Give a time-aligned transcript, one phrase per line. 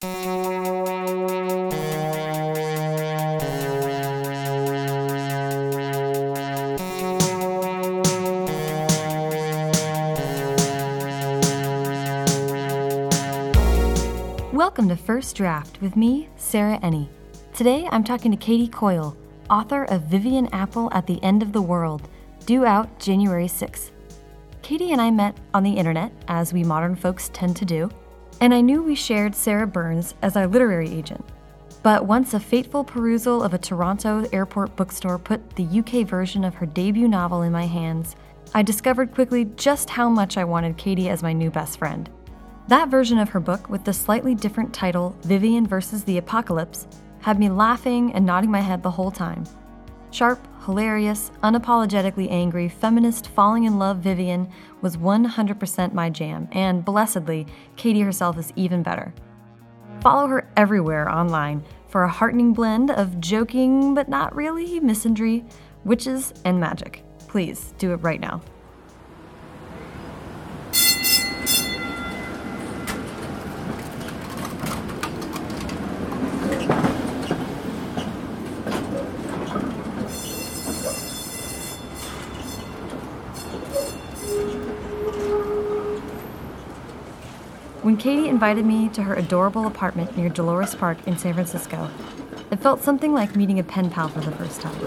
[0.00, 0.14] Welcome
[14.88, 17.08] to First Draft with me, Sarah Enni.
[17.52, 19.16] Today I'm talking to Katie Coyle,
[19.50, 22.08] author of Vivian Apple at the End of the World,
[22.46, 23.90] due out January 6th.
[24.62, 27.90] Katie and I met on the internet, as we modern folks tend to do,
[28.40, 31.24] and I knew we shared Sarah Burnes as our literary agent.
[31.82, 36.54] But once a fateful perusal of a Toronto airport bookstore put the UK version of
[36.54, 38.16] her debut novel in my hands,
[38.54, 42.08] I discovered quickly just how much I wanted Katie as my new best friend.
[42.68, 46.86] That version of her book, with the slightly different title, Vivian versus the Apocalypse,
[47.20, 49.44] had me laughing and nodding my head the whole time.
[50.10, 54.48] Sharp, hilarious, unapologetically angry, feminist, falling in love Vivian
[54.80, 59.12] was 100% my jam, and blessedly, Katie herself is even better.
[60.00, 65.44] Follow her everywhere online for a heartening blend of joking but not really misandry,
[65.84, 67.02] witches, and magic.
[67.26, 68.40] Please do it right now.
[87.98, 91.90] Katie invited me to her adorable apartment near Dolores Park in San Francisco,
[92.50, 94.78] it felt something like meeting a pen pal for the first time.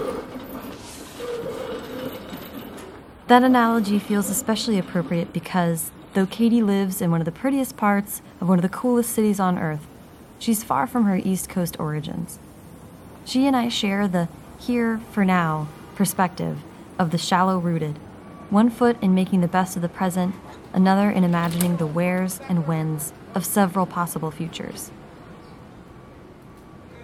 [3.26, 8.22] That analogy feels especially appropriate because, though Katie lives in one of the prettiest parts
[8.40, 9.86] of one of the coolest cities on earth,
[10.38, 12.38] she's far from her East Coast origins.
[13.26, 16.58] She and I share the here for now perspective
[16.98, 17.98] of the shallow rooted,
[18.52, 20.34] one foot in making the best of the present
[20.74, 24.90] another in imagining the wheres and whens of several possible futures.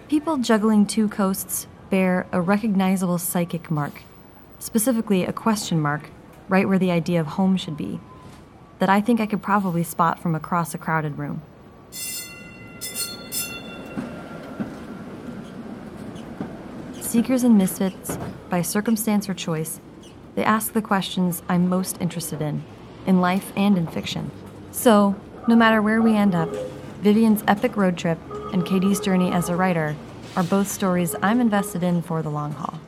[0.09, 4.03] People juggling two coasts bear a recognizable psychic mark,
[4.59, 6.11] specifically a question mark,
[6.51, 7.99] right where the idea of home should be,
[8.79, 11.41] that I think I could probably spot from across a crowded room.
[17.01, 18.19] Seekers and misfits,
[18.51, 19.81] by circumstance or choice,
[20.39, 22.63] they ask the questions I'm most interested in
[23.07, 24.31] in life and in fiction.
[24.71, 25.17] So,
[25.49, 26.49] no matter where we end up,
[27.01, 28.19] Vivian's epic road trip
[28.53, 29.97] and Katie's journey as a writer
[30.37, 32.79] are both stories I'm invested in for the long haul.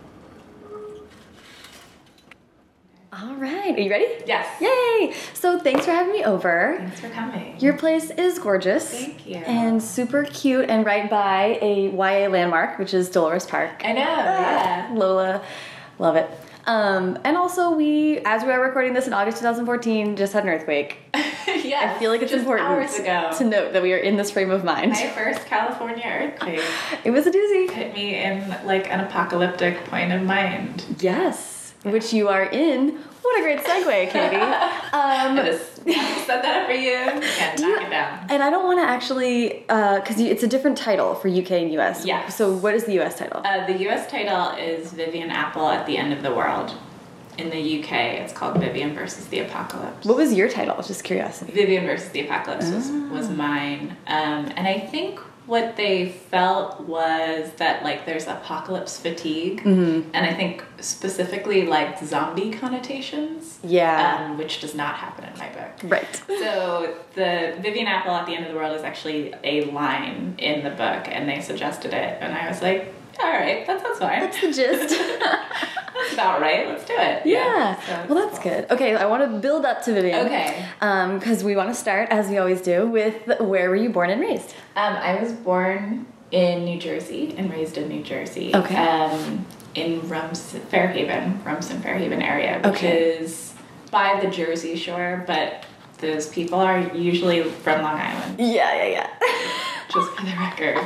[3.13, 4.07] All right, are you ready?
[4.27, 4.47] Yes.
[4.61, 5.13] Yay!
[5.35, 6.77] So, thanks for having me over.
[6.79, 7.59] Thanks for coming.
[7.59, 8.89] Your place is gorgeous.
[8.91, 9.39] Thank you.
[9.39, 13.83] And super cute and right by a YA landmark, which is Dolores Park.
[13.85, 14.91] I know, Ah, yeah.
[14.93, 15.43] Lola,
[15.99, 16.31] love it.
[16.71, 20.51] Um, and also, we, as we are recording this in August 2014, just had an
[20.51, 20.99] earthquake.
[21.65, 21.95] yeah.
[21.97, 24.93] I feel like it's important to note that we are in this frame of mind.
[24.93, 26.63] My first California earthquake
[27.05, 27.69] It was a doozy.
[27.71, 30.85] hit me in like an apocalyptic point of mind.
[31.01, 33.01] Yes, which you are in.
[33.23, 34.37] What a great segue, Katie.
[34.93, 35.77] Um, I just
[36.27, 36.91] set that up for you.
[36.91, 38.27] Yeah, knock you- it down.
[38.29, 42.05] and I don't want to actually, because it's a different title for UK and US.
[42.05, 42.29] Yeah.
[42.29, 43.41] So, what is the US title?
[43.45, 44.11] Uh, the U.S.
[44.11, 46.73] title is Vivian Apple at the End of the World.
[47.39, 50.05] In the U.K., it's called Vivian versus the Apocalypse.
[50.05, 50.77] what was your title?
[50.83, 51.53] Just curiosity.
[51.53, 53.09] Vivian versus the Apocalypse was, Ah.
[53.13, 53.97] was mine.
[54.09, 55.21] Um, and I think
[55.51, 59.59] what they felt was that like there's apocalypse fatigue.
[59.65, 60.11] Mm-hmm.
[60.15, 63.59] And I think specifically like zombie connotations.
[63.65, 64.29] Yeah.
[64.31, 65.73] Um, which does not happen in my book.
[65.83, 66.23] Right.
[66.41, 70.65] So the Vivian Apple at the end of the world is actually a line in
[70.65, 74.21] the book, and they suggested it, and I was like, all right, that sounds fine.
[74.21, 74.99] That's the gist.
[75.93, 76.67] That's about right.
[76.67, 77.27] Let's do it.
[77.27, 77.79] Yeah.
[77.85, 78.53] so well, that's cool.
[78.53, 78.71] good.
[78.71, 80.25] Okay, I want to build up to Vivian.
[80.27, 80.65] Okay.
[80.79, 84.19] Because we want to start, as we always do, with where were you born and
[84.21, 84.55] raised?
[84.77, 88.55] Um, I was born in New Jersey and raised in New Jersey.
[88.55, 88.77] Okay.
[88.77, 89.45] Um,
[89.75, 93.17] in Rumson, Fair Haven, Rumson, Fair Haven area, which Okay.
[93.19, 93.53] is
[93.91, 95.65] by the Jersey Shore, but
[95.99, 99.11] those people are usually from Long Island, Yeah, yeah, yeah.
[99.93, 100.79] just for the record.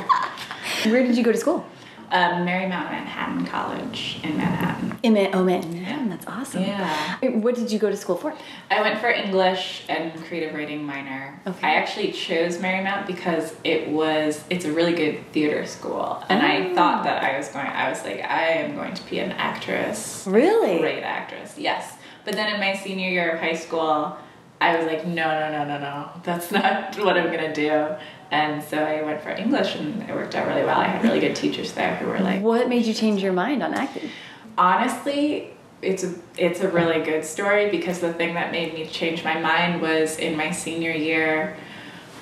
[0.91, 1.65] where did you go to school?
[2.11, 4.97] Um, Marymount Manhattan College in Manhattan.
[5.03, 6.61] In Man- oh man, that's awesome.
[6.63, 7.19] Yeah.
[7.29, 8.33] What did you go to school for?
[8.69, 11.39] I went for English and creative writing minor.
[11.47, 11.67] Okay.
[11.67, 16.69] I actually chose Marymount because it was it's a really good theater school, and I
[16.71, 16.75] Oh.
[16.75, 17.67] thought that I was going.
[17.67, 20.79] I was like, I am going to be an actress, Really?
[20.79, 21.55] great actress.
[21.57, 21.93] Yes,
[22.23, 24.15] but then in my senior year of high school,
[24.61, 27.89] I was like, no, no, no, no, no, that's not what I'm gonna do.
[28.31, 30.79] And so I went for English, and it worked out really well.
[30.79, 33.63] I had really good teachers there who were like, What made you change your mind
[33.63, 34.09] on acting?
[34.57, 35.51] honestly
[35.81, 39.39] it's a it's a really good story because the thing that made me change my
[39.39, 41.55] mind was in my senior year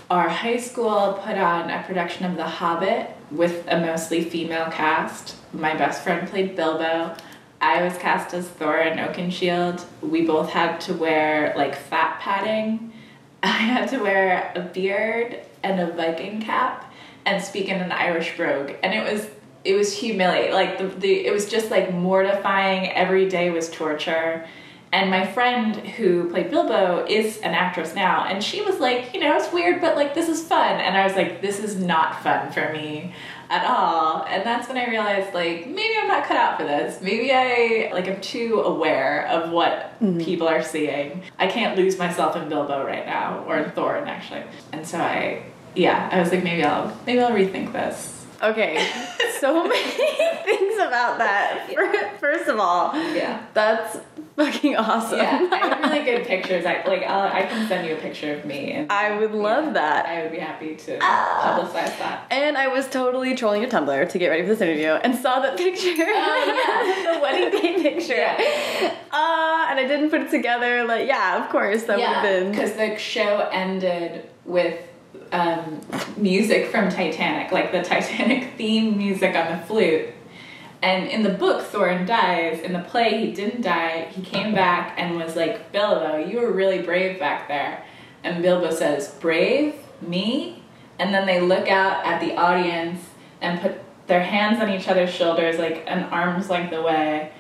[0.10, 5.38] our high school put on a production of The Hobbit with a mostly female cast.
[5.54, 7.16] My best friend played Bilbo.
[7.62, 9.84] I was cast as Thor Thorin Oakenshield.
[10.02, 12.94] We both had to wear like fat padding.
[13.44, 16.92] I had to wear a beard and a Viking cap
[17.26, 18.74] and speak in an Irish brogue.
[18.84, 19.28] And it was
[19.64, 20.54] it was humiliating.
[20.54, 22.92] Like the, the it was just like mortifying.
[22.92, 24.46] Every day was torture.
[24.92, 29.20] And my friend who played Bilbo is an actress now, and she was like, you
[29.20, 30.80] know, it's weird, but like this is fun.
[30.80, 33.16] And I was like, this is not fun for me
[33.50, 34.24] at all.
[34.26, 37.02] And that's when I realized like maybe I'm not cut out for this.
[37.02, 40.20] Maybe I like I'm too aware of what mm-hmm.
[40.20, 41.24] people are seeing.
[41.40, 44.44] I can't lose myself in Bilbo right now or in Thorin actually.
[44.72, 45.44] And so I
[45.76, 48.26] yeah, I was like maybe I'll maybe I'll rethink this.
[48.42, 48.92] Okay,
[49.40, 49.82] so many
[50.44, 51.70] things about that.
[51.72, 52.18] Yeah.
[52.18, 53.98] First of all, yeah, that's
[54.36, 55.20] fucking awesome.
[55.20, 56.66] Yeah, I have really good pictures.
[56.66, 58.72] I like I'll, i can send you a picture of me.
[58.72, 60.06] And, I would love yeah, that.
[60.06, 62.28] I would be happy to uh, publicize that.
[62.32, 65.40] And I was totally trolling your Tumblr to get ready for this interview and saw
[65.40, 65.94] that picture.
[65.98, 68.16] Oh yeah, the wedding day picture.
[68.16, 68.94] Yeah.
[69.12, 70.84] Uh, and I didn't put it together.
[70.84, 74.80] Like, yeah, of course that yeah, would have been because the show ended with
[75.32, 75.82] um,
[76.18, 80.10] music from Titanic, like the Titanic theme music on the flute.
[80.82, 82.60] And in the book, Thorin dies.
[82.60, 84.10] In the play, he didn't die.
[84.12, 87.86] He came back and was like, Bilbo, you were really brave back there.
[88.24, 89.76] And Bilbo says, Brave?
[90.02, 90.62] Me?
[91.00, 93.02] And then they look out at the audience
[93.42, 97.32] and put their hands on each other's shoulders, like an arm's length away.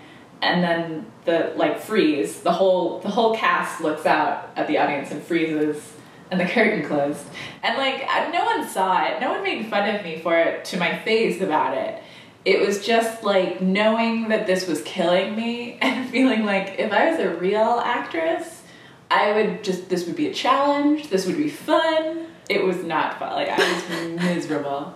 [0.41, 2.41] And then the like freeze.
[2.41, 5.93] The whole the whole cast looks out at the audience and freezes
[6.33, 7.25] and the curtain closed.
[7.62, 8.01] And like
[8.33, 9.21] no one saw it.
[9.21, 12.01] No one made fun of me for it to my face about it.
[12.44, 17.12] It was just like knowing that this was killing me and feeling like if I
[17.12, 18.63] was a real actress,
[19.09, 21.09] I would just this would be a challenge.
[21.09, 22.27] This would be fun.
[22.50, 23.33] It was not fun.
[23.33, 24.94] Like I was miserable.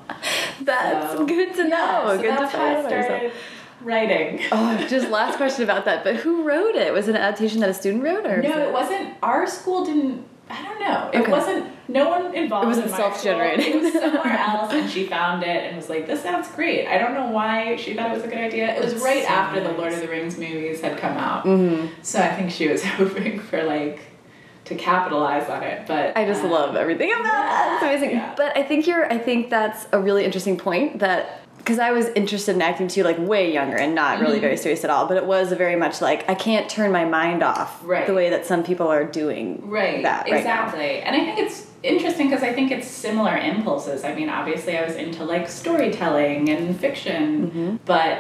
[0.62, 1.70] That's so, good to know.
[1.70, 3.32] Yeah, so good that's to how I started
[3.82, 4.42] writing.
[4.52, 6.04] oh, just last question about that.
[6.04, 6.92] But who wrote it?
[6.92, 8.50] Was it an adaptation that a student wrote, or no?
[8.50, 8.68] It?
[8.70, 9.14] it wasn't.
[9.22, 11.10] Our school didn't I don't know.
[11.14, 11.32] It Okay.
[11.32, 11.66] wasn't.
[11.90, 12.66] No one involved.
[12.66, 13.66] It wasn't in self-generated.
[13.66, 16.98] It was somewhere else, and she found it and was like, "This sounds great." I
[16.98, 18.74] don't know why she thought it was a good idea.
[18.76, 19.72] It was That's right so after the.
[19.72, 21.90] Lord of the Rings movies had come out, Mhm.
[22.02, 24.00] so I think she was hoping for like
[24.66, 25.88] to capitalize on it.
[25.88, 27.74] But I just um, love everything about that.
[27.76, 28.12] It's amazing.
[28.18, 28.34] Yeah.
[28.36, 29.12] But I think you're.
[29.12, 31.00] I think that's a really interesting point.
[31.00, 34.42] That because I was interested in acting too, like way younger and not really Mhm.
[34.42, 35.06] very serious at all.
[35.06, 38.08] But it was very much like I can't turn my mind off Right.
[38.08, 40.02] the way that some people are doing Right.
[40.04, 40.38] that right now.
[40.38, 41.02] exactly.
[41.02, 44.06] And I think it's interesting because I think it's similar impulses.
[44.06, 47.76] I mean, obviously, I was into like storytelling and fiction, Mm-hmm.
[47.84, 48.20] but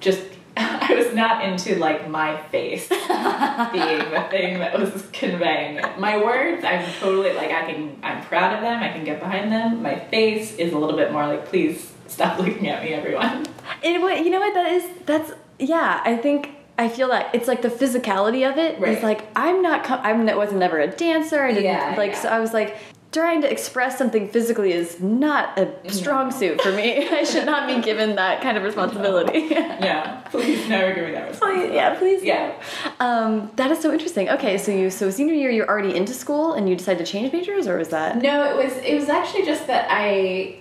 [0.00, 0.22] just
[0.56, 2.88] I was not into like my face
[3.72, 5.98] being the thing that was conveying it.
[5.98, 7.96] My words, I'm totally like I can.
[8.02, 8.82] I'm proud of them.
[8.82, 9.82] I can get behind them.
[9.82, 13.46] My face is a little bit more like, please stop looking at me, everyone.
[13.82, 14.84] And what you know what that is?
[15.06, 16.00] That's yeah.
[16.04, 18.78] I think I feel that it's like the physicality of it.
[18.80, 18.92] Right.
[18.92, 19.88] It's like I'm not.
[19.90, 21.42] I'm I wasn't never a dancer.
[21.42, 22.12] I didn't Yeah, like.
[22.12, 22.20] yeah.
[22.22, 22.76] So I was like.
[23.12, 27.06] Trying to express something physically is not a strong suit for me.
[27.10, 29.40] I should not be given that kind of responsibility.
[29.50, 31.74] Yeah, please never give me that responsibility.
[31.80, 32.22] yeah, please.
[32.24, 32.54] Yeah.
[32.98, 33.06] no.
[33.06, 34.30] Um, that is so interesting.
[34.30, 37.30] Okay, so you so senior year you're already into school and you decided to change
[37.34, 38.16] majors, or was that?
[38.22, 40.56] No, it was it was actually just that I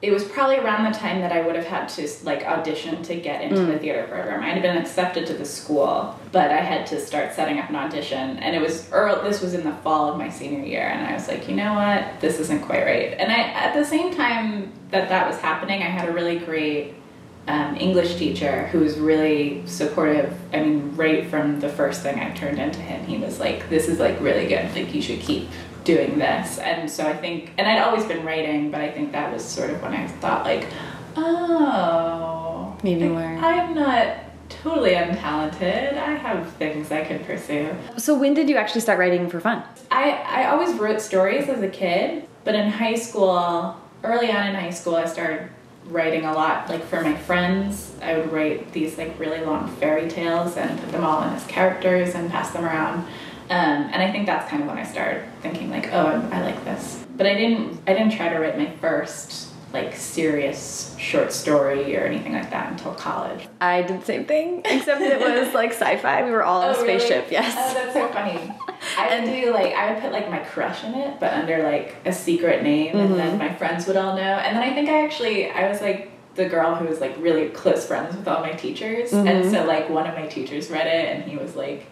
[0.00, 3.16] it was probably around the time that I would have had to like audition to
[3.16, 4.44] get into the theater program.
[4.44, 7.74] I had been accepted to the school, but I had to start setting up an
[7.74, 11.04] audition, and it was early, this was in the fall of my senior year, and
[11.04, 13.14] I was like, you know what, this isn't quite right.
[13.18, 16.94] And I at the same time that that was happening, I had a really great
[17.48, 20.32] um, English teacher who was really supportive.
[20.52, 23.88] I mean, right from the first thing I turned into him, he was like, "This
[23.88, 24.72] is like really good.
[24.76, 25.48] Like you should keep
[25.92, 29.32] doing this." And so I think, and I'd always been writing, but I think that
[29.32, 30.66] was sort of when I thought like,
[31.16, 33.48] "Oh, Maybe like, more.
[33.50, 34.06] I'm not
[34.48, 35.96] totally untalented.
[36.10, 39.62] I have things I can pursue." So when did you actually start writing for fun?
[39.90, 40.04] I,
[40.38, 44.70] I always wrote stories as a kid, but in high school, early on in high
[44.70, 45.48] school, I started
[45.90, 46.68] writing a lot.
[46.68, 50.92] Like for my friends, I would write these like really long fairy tales and put
[50.92, 53.06] them all in as characters and pass them around.
[53.50, 56.42] Um, and I think that's kind of when I started thinking like, oh, I, I
[56.42, 57.04] like this.
[57.16, 62.00] But I didn't I didn't try to write my first like serious short story or
[62.00, 63.46] anything like that until college.
[63.60, 66.24] I did the same thing, except it was like sci-fi.
[66.24, 66.98] We were all on a Oh, really?
[66.98, 67.24] spaceship.
[67.26, 67.74] Oh, Yes.
[67.74, 68.52] that's so funny.
[68.96, 71.96] I would do like I would put like my crush in it, but under like
[72.06, 73.38] a secret name, and then Mm-hmm.
[73.38, 74.22] my friends would all know.
[74.22, 77.48] And then I think I actually I was like the girl who was like really
[77.48, 79.26] close friends with all my teachers, Mm-hmm.
[79.26, 81.86] and so like one of my teachers read it, and he was like,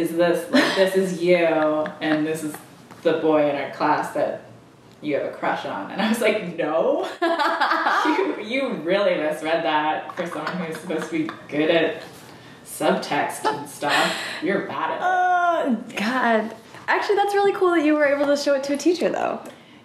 [0.00, 2.54] "Is this like this is you, and this is
[3.02, 4.44] the boy in our class that."
[5.02, 5.90] you have a crush on.
[5.90, 7.08] And I was like, no.
[8.04, 12.02] you, you really misread that for someone who's supposed to be good at
[12.66, 14.16] subtext and stuff.
[14.42, 15.02] You're bad at it.
[15.02, 16.56] Oh, God.
[16.86, 19.40] Actually, that's really cool that you were able to show it to a teacher, though.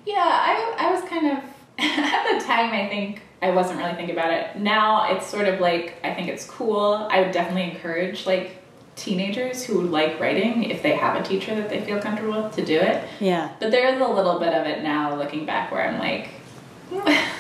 [0.06, 1.38] Yeah, I, I was kind of,
[1.80, 4.58] at the time, I think I wasn't really thinking about it.
[4.58, 7.08] Now it's sort of like, I think it's cool.
[7.12, 8.62] I would definitely encourage, like,
[8.96, 12.66] teenagers who like writing, if they have a teacher that they feel comfortable with, to
[12.66, 13.08] do it.
[13.20, 13.52] Yeah.
[13.60, 16.30] But there is a little bit of it now, looking back, where I'm like,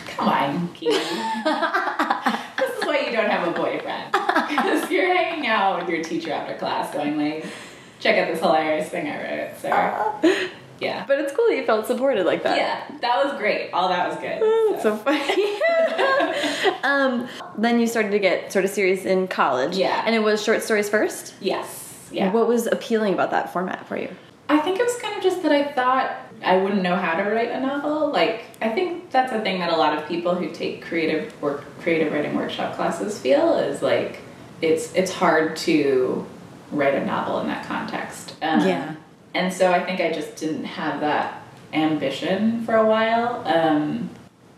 [0.08, 1.00] come on, Keaton.
[2.58, 4.16] this is why you don't have a boyfriend.
[4.48, 7.46] Because you're hanging out with your teacher after class going like,
[8.00, 9.58] check out this hilarious thing I wrote.
[9.60, 10.50] So, uh-huh.
[10.80, 11.06] Yeah.
[11.08, 12.58] But it's cool that you felt supported like that.
[12.58, 13.72] Yeah, that was great.
[13.72, 14.42] All that was good.
[14.72, 15.60] That's so funny.
[16.84, 17.28] um,
[17.58, 19.78] then you started to get sort of serious in college.
[19.78, 20.04] Yeah.
[20.06, 21.34] And it was short stories first?
[21.40, 22.10] Yes.
[22.12, 22.32] Yeah.
[22.32, 24.10] What was appealing about that format for you?
[24.48, 26.12] I think it was kind of just that I thought
[26.44, 28.12] I wouldn't know how to write a novel.
[28.12, 31.64] Like, I think that's a thing that a lot of people who take creative work,
[31.82, 34.20] creative writing workshop classes feel is like
[34.62, 36.26] it's it's hard to
[36.72, 38.36] write a novel in that context.
[38.42, 38.96] Um, Yeah.
[39.36, 43.44] And so I think I just didn't have that ambition for a while.
[43.46, 44.10] Um,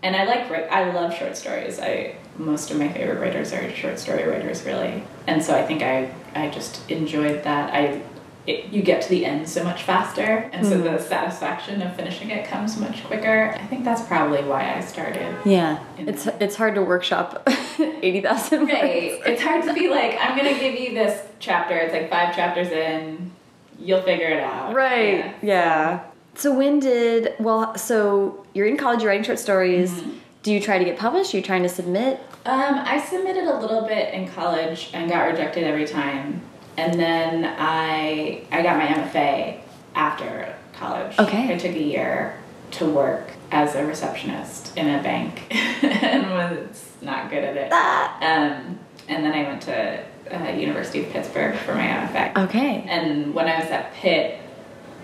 [0.03, 0.51] and I like.
[0.71, 1.79] I love short stories.
[1.79, 5.03] I most of my favorite writers are short story writers, really.
[5.25, 7.73] And so I think I I just enjoyed that.
[7.73, 8.01] I
[8.45, 12.29] it, you get to the end so much faster, and so the satisfaction of finishing
[12.29, 13.53] it comes much quicker.
[13.59, 15.35] I think that's probably why I started.
[15.43, 15.83] Yeah.
[15.97, 17.45] It's it's hard to workshop
[17.79, 18.71] 80,000 words.
[18.71, 19.21] Right.
[19.25, 21.75] It's hard to be like, I'm gonna give you this chapter.
[21.75, 23.31] It's like five chapters in.
[23.79, 24.73] You'll figure it out.
[24.73, 25.17] Right.
[25.17, 25.33] Yeah.
[25.41, 26.03] Yeah.
[26.35, 27.75] So when did well?
[27.77, 29.01] So you're in college.
[29.01, 29.91] You're writing short stories.
[29.91, 30.11] Mm-hmm.
[30.43, 31.33] Do you try to get published?
[31.33, 32.19] Are you trying to submit?
[32.45, 36.41] Um, I submitted a little bit in college and got rejected every time.
[36.77, 39.59] And then I I got my MFA
[39.95, 41.17] after college.
[41.19, 41.53] Okay.
[41.53, 42.37] I took a year
[42.71, 45.47] to work as a receptionist in a bank
[45.83, 47.69] and was not good at it.
[47.71, 48.15] Ah.
[48.17, 52.45] Um, and then I went to uh, University of Pittsburgh for my MFA.
[52.45, 52.83] Okay.
[52.87, 54.39] And when I was at Pitt,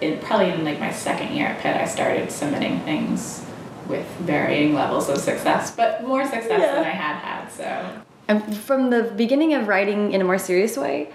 [0.02, 3.46] in probably in like my second year at Pitt, I started submitting things
[3.88, 6.74] with varying levels of success, but more success Yeah.
[6.76, 7.48] than I had had.
[7.52, 11.10] So And from the beginning of writing in a more serious way,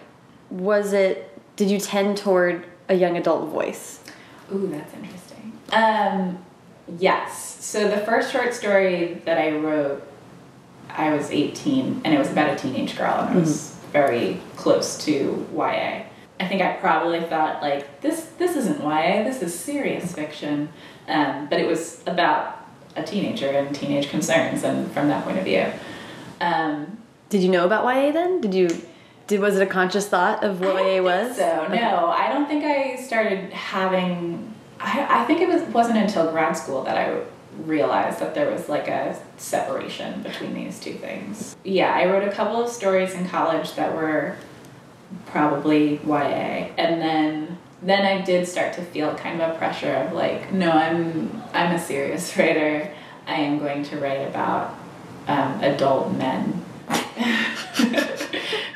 [0.50, 1.24] was it?
[1.56, 4.00] Did you tend toward a young adult voice?
[4.54, 5.52] Ooh, that's interesting.
[5.72, 6.38] Um,
[6.98, 7.56] yes.
[7.64, 10.02] So the first short story that I wrote,
[10.90, 15.02] I was 18, and it was about a teenage girl, and it was very close
[15.04, 16.02] to YA.
[16.40, 18.26] I think I probably thought like this.
[18.38, 19.24] This isn't YA.
[19.24, 20.68] This is serious fiction,
[21.08, 22.64] um, but it was about
[22.96, 25.66] a teenager and teenage concerns, and from that point of view.
[26.40, 28.40] Um, Did you know about YA then?
[28.40, 28.68] Did you?
[29.26, 31.36] Did was it a conscious thought of what I YA was?
[31.36, 31.80] So Okay.
[31.80, 34.54] no, I don't think I started having.
[34.80, 37.20] I, I think it was wasn't until grad school that I
[37.64, 41.56] realized that there was like a separation between these two things.
[41.64, 44.36] Yeah, I wrote a couple of stories in college that were
[45.26, 50.12] probably YA, and then then I did start to feel kind of a pressure of
[50.12, 52.90] like, no, I'm I'm a serious writer.
[53.26, 54.74] I am going to write about
[55.26, 56.64] um, adult men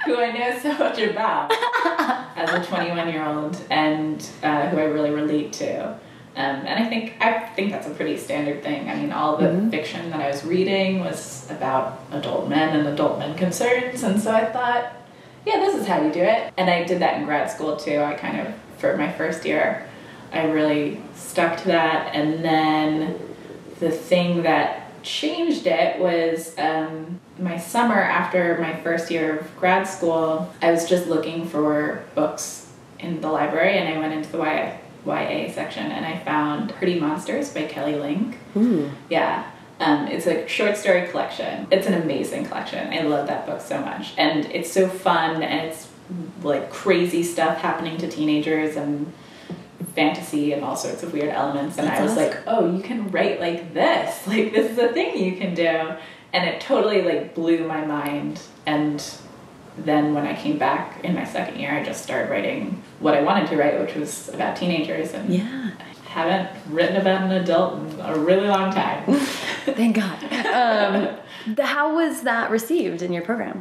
[0.05, 1.51] who I know so much about
[2.37, 5.99] as a 21 year old and uh, who I really relate to.
[6.35, 8.89] Um, and I think I think that's a pretty standard thing.
[8.89, 9.71] I mean, all the Mhm.
[9.71, 14.33] fiction that I was reading was about adult men and adult men concerns, and so
[14.33, 14.93] I thought,
[15.45, 16.51] yeah, this is how you do it.
[16.57, 18.01] And I did that in grad school too.
[18.01, 18.47] I kind of
[18.79, 19.85] for my first year,
[20.33, 23.15] I really stuck to that, and then
[23.81, 29.87] the thing that changed it was um, my summer after my first year of grad
[29.87, 30.49] school.
[30.63, 32.69] I was just looking for books
[33.01, 34.71] in the library, and I went into the YA,
[35.07, 38.39] YA section, and I found Pretty Monsters by Kelly Link.
[38.57, 38.91] Ooh.
[39.11, 39.51] Yeah.
[39.81, 41.67] Um, it's a short story collection.
[41.73, 42.93] It's an amazing collection.
[42.93, 44.15] I love that book so much.
[44.17, 45.89] And it's so fun and it's
[46.43, 49.13] like crazy stuff happening to teenagers and
[49.97, 51.79] fantasy and all sorts of weird elements.
[51.79, 52.25] And That's I was awesome.
[52.25, 54.21] like, oh, you can write like this.
[54.27, 55.95] Like, this is a thing you can do.
[56.33, 58.41] And it totally like blew my mind.
[58.67, 59.05] And
[59.79, 63.23] then when I came back in my second year, I just started writing what I
[63.23, 65.13] wanted to write, which was about teenagers.
[65.15, 65.71] And Yeah.
[66.07, 69.03] haven't written about an adult in a really long time.
[69.65, 70.19] Thank God.
[70.53, 71.17] Um,
[71.59, 73.59] how was that received in your program?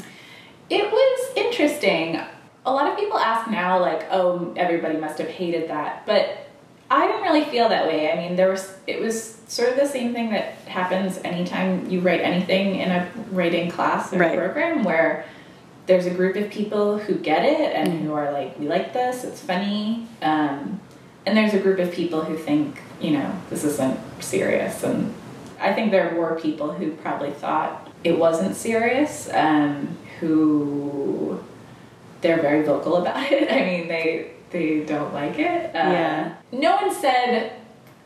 [0.70, 2.20] it was interesting.
[2.66, 6.48] A lot of people ask now, like, oh, everybody must have hated that, but
[6.90, 8.12] I didn't really feel that way.
[8.12, 12.00] I mean, there was it was sort of the same thing that happens anytime you
[12.02, 14.38] write anything in a writing class or Right.
[14.38, 15.26] program where
[15.86, 19.24] there's a group of people who get it and who are like, we like this,
[19.24, 20.08] it's funny.
[20.22, 20.80] Um,
[21.26, 24.84] and there's a group of people who think, you know, this isn't serious.
[24.84, 25.14] And
[25.60, 31.40] I think there were people who probably thought it wasn't serious, um, who
[32.22, 33.52] they're very vocal about it.
[33.52, 35.74] I mean, they they don't like it.
[35.76, 36.36] Uh, Yeah.
[36.52, 37.54] No one said,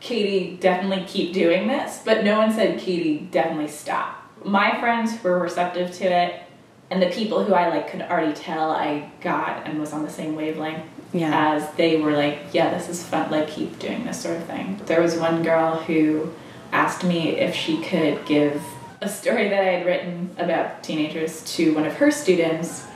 [0.00, 4.22] Katie, definitely keep doing this, but no one said, Katie, definitely stop.
[4.44, 6.42] My friends were receptive to it,
[6.90, 10.10] and the people who I like could already tell I got and was on the
[10.10, 11.54] same wavelength Yeah.
[11.56, 14.80] as they were like, yeah, this is fun, like keep doing this sort of thing.
[14.86, 16.32] There was one girl who
[16.72, 18.62] asked me if she could give
[19.00, 22.86] a story that I had written about teenagers to one of her students,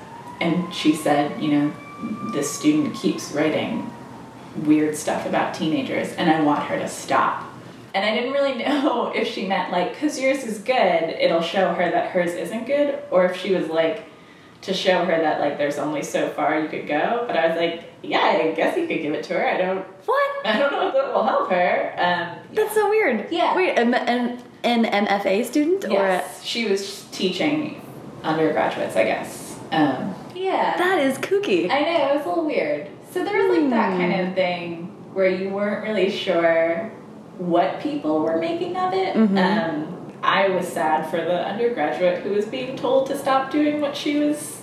[0.40, 1.73] and she said, you know,
[2.32, 3.90] this student keeps writing
[4.64, 7.44] weird stuff about teenagers, and I want her to stop.
[7.94, 11.73] And I didn't really know if she meant like, because yours is good, it'll show
[11.75, 14.04] her that hers isn't good, or if she was like,
[14.62, 17.25] to show her that like there's only so far you could go.
[17.26, 19.49] But I was like, yeah, I guess you could give it to her.
[19.49, 20.47] I don't, What?
[20.47, 21.94] I don't know if that will help her.
[21.97, 23.28] Um, That's so weird.
[23.30, 23.56] Yeah.
[23.56, 27.80] Wait, an, an, an MFA student or a, yes, she was teaching
[28.23, 29.59] undergraduates, I guess.
[29.73, 31.70] Um, yeah, that is kooky.
[31.70, 32.88] I know it was a little weird.
[33.12, 33.99] So there was like that Hmm.
[33.99, 36.92] kind of thing where you weren't really sure
[37.40, 39.14] what people were making of it.
[39.16, 39.38] Mhm.
[39.38, 43.97] Um, I was sad for the undergraduate who was being told to stop doing what
[43.97, 44.59] she was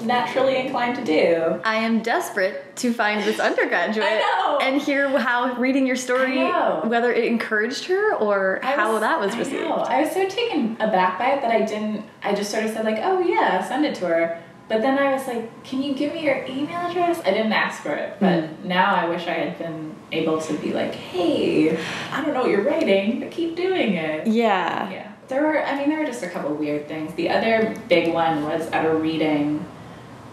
[0.00, 1.60] naturally inclined to do.
[1.64, 6.38] I am desperate to find this undergraduate I and hear how reading your story,
[6.84, 9.62] whether it encouraged her or I how that was I received.
[9.64, 9.74] know.
[9.74, 12.04] I was so taken aback by it that I didn't.
[12.22, 14.38] I just sort of said like, "Oh yeah, send it to her."
[14.72, 17.82] But then I was like, "Can you give me your email address?" I didn't ask
[17.82, 18.68] for it, but Hmm.
[18.68, 21.76] now I wish I had been able to be like, "Hey,
[22.10, 24.90] I don't know what you're writing, but keep doing it." Yeah.
[24.90, 25.08] Yeah.
[25.28, 25.62] There were.
[25.62, 27.12] I mean, there were just a couple weird things.
[27.14, 29.62] The other big one was at a reading.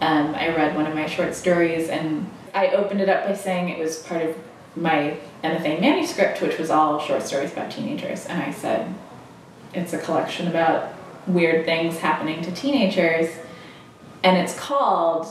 [0.00, 3.68] Um, I read one of my short stories, and I opened it up by saying
[3.68, 4.34] it was part of
[4.74, 8.24] my MFA manuscript, which was all short stories about teenagers.
[8.24, 8.86] And I said,
[9.74, 10.94] it's a collection about
[11.26, 13.28] weird things happening to teenagers.
[14.22, 15.26] And it's called,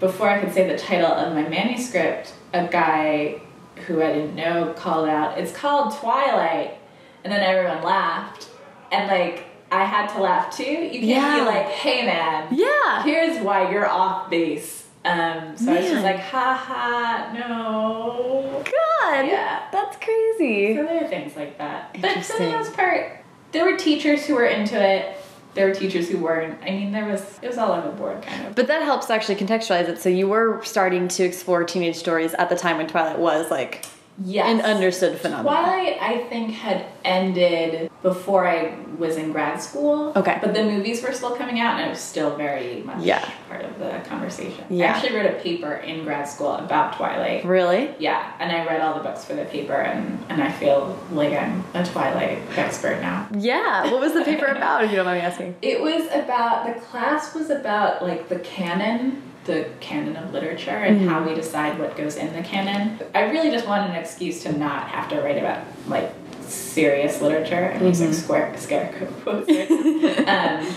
[0.00, 3.40] before I could say the title of my manuscript, a guy
[3.86, 6.78] who I didn't know called out, it's called Twilight.
[7.24, 8.48] And then everyone laughed.
[8.90, 10.64] And like, I had to laugh too.
[10.64, 11.38] You can't Yeah.
[11.38, 13.02] be like, hey man, Yeah.
[13.04, 14.80] here's why you're off base.
[15.04, 18.62] Um, so I was just like, ha ha, no.
[18.64, 19.26] God.
[19.26, 19.62] Yeah.
[19.72, 20.76] That's crazy.
[20.76, 21.96] So there are things like that.
[22.00, 23.18] But for the most part,
[23.52, 25.16] there were teachers who were into it.
[25.54, 26.62] There were teachers who weren't.
[26.62, 28.54] I mean, there was it was all over the board, kind of.
[28.54, 30.00] But that helps actually contextualize it.
[30.00, 33.84] So you were starting to explore teenage stories at the time when Twilight was like
[34.24, 34.46] Yes.
[34.46, 35.52] an understood phenomenon.
[35.54, 40.12] Twilight, I think, had ended before I was in grad school.
[40.14, 40.38] Okay.
[40.42, 43.24] But the movies were still coming out, and it was still very much Yeah.
[43.48, 44.64] part of the conversation.
[44.68, 44.86] Yeah.
[44.86, 47.44] I actually wrote a paper in grad school about Twilight.
[47.44, 47.94] Really?
[47.98, 51.32] Yeah, and I read all the books for the paper, and, and I feel like
[51.32, 53.28] I'm a Twilight expert now.
[53.38, 53.90] Yeah.
[53.90, 55.54] What was the paper about, if you don't mind me asking?
[55.62, 61.08] It was about, the class was about like the canon, the canon of literature, and
[61.08, 61.30] how mm-hmm.
[61.30, 62.98] we decide what goes in the canon.
[63.14, 67.70] I really just wanted an excuse to not have to write about like serious literature.
[67.72, 67.86] I'm mm-hmm.
[67.86, 69.48] using square, scare quotes.
[70.28, 70.74] um,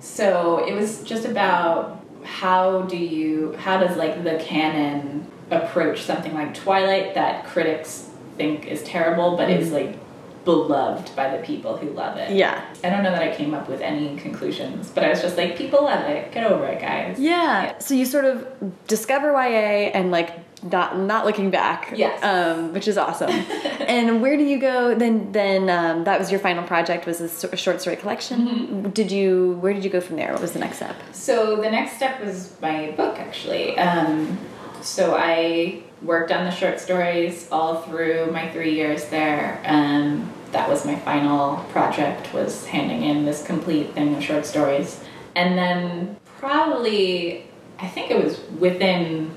[0.00, 6.34] so it was just about how do you, how does like the canon approach something
[6.34, 9.86] like Twilight that critics think is terrible, but is mm-hmm.
[9.86, 9.98] like
[10.44, 12.30] beloved by the people who love it.
[12.30, 12.64] Yeah.
[12.82, 15.56] I don't know that I came up with any conclusions, but I was just like,
[15.56, 16.32] people love it.
[16.32, 17.18] Get over it, guys.
[17.18, 17.78] Yeah.
[17.78, 18.46] So you sort of
[18.86, 20.30] discover YA and like
[20.64, 21.92] not not looking back.
[21.94, 22.22] Yes.
[22.22, 23.30] Um, which is awesome.
[23.80, 25.32] and where do you go then?
[25.32, 27.06] Then um, that was your final project.
[27.06, 28.48] Was a short story collection?
[28.48, 28.90] Mm-hmm.
[28.90, 29.58] Did you?
[29.60, 30.32] Where did you go from there?
[30.32, 30.96] What was the next step?
[31.12, 33.76] So the next step was my book, actually.
[33.78, 34.38] Um,
[34.80, 39.62] so I worked on the short stories all through my three years there.
[39.64, 45.02] Um, that was my final project, was handing in this complete thing of short stories.
[45.34, 47.46] And then probably,
[47.78, 49.32] I think it was within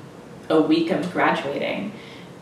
[0.50, 1.94] a week of graduating,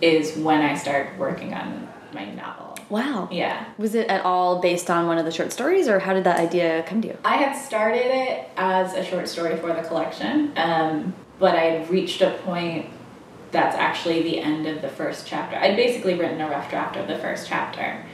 [0.01, 2.77] is when I started working on my novel.
[2.89, 3.29] Wow.
[3.31, 3.65] Yeah.
[3.77, 6.39] Was it at all based on one of the short stories, or how did that
[6.39, 7.17] idea come to you?
[7.23, 11.89] I had started it as a short story for the collection, um, but I had
[11.89, 12.87] reached a point
[13.55, 15.55] that's actually the end of the first chapter.
[15.55, 18.05] I'd basically written a rough draft of the first chapter.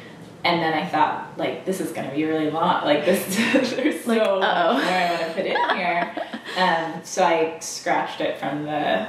[0.44, 2.84] And then I thought, like, this is gonna be really long.
[2.86, 3.36] Like, this,
[3.72, 4.74] there's so Like, much uh-oh.
[4.74, 6.16] more I want to put in here.
[6.58, 9.08] Um, so I scratched it from the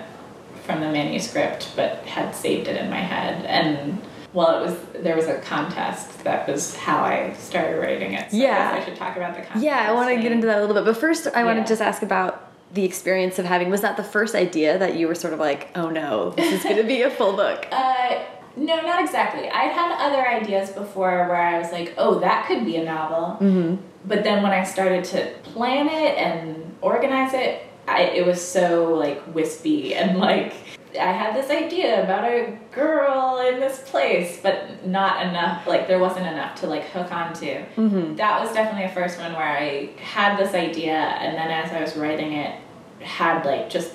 [0.64, 3.44] from the manuscript, but had saved it in my head.
[3.46, 4.00] And
[4.32, 6.22] well, it was there was a contest.
[6.24, 8.30] That was how I started writing it.
[8.30, 8.70] So Yeah.
[8.72, 9.64] I, guess I should talk about the contest.
[9.64, 10.84] Yeah, I want to get into that a little bit.
[10.84, 12.41] But first, I want to just ask about
[12.72, 13.70] the experience of having.
[13.70, 16.62] Was that the first idea that you were sort of like, oh no, this is
[16.62, 17.66] going to be a full book?
[17.72, 18.22] Uh,
[18.54, 19.48] No, not exactly.
[19.48, 23.38] I'd had other ideas before where I was like, oh, that could be a novel.
[23.40, 23.76] Mm-hmm.
[24.04, 28.94] But then when I started to plan it and organize it, I, it was so
[28.94, 30.52] like wispy and like
[31.00, 35.66] I had this idea about a girl in this place, but not enough.
[35.66, 37.46] Like there wasn't enough to like hook onto.
[37.76, 38.16] Mm-hmm.
[38.16, 41.80] That was definitely a first one where I had this idea, and then as I
[41.80, 42.58] was writing it,
[43.00, 43.92] had like just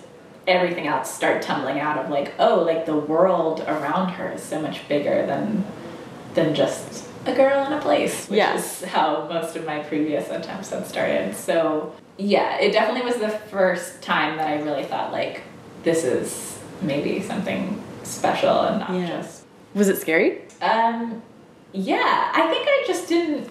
[0.48, 4.62] everything else start tumbling out of like, oh, like the world around her is so
[4.62, 5.66] much bigger than
[6.36, 8.82] than just a girl in a place, which Yes.
[8.84, 11.36] is how most of my previous attempts had started.
[11.36, 15.42] So yeah, it definitely was the first time that I really thought like
[15.84, 19.08] this is maybe something special and not Yeah.
[19.22, 19.44] just
[19.74, 20.42] Was it scary?
[20.62, 21.22] um,
[21.74, 23.50] yeah, I think I just didn't.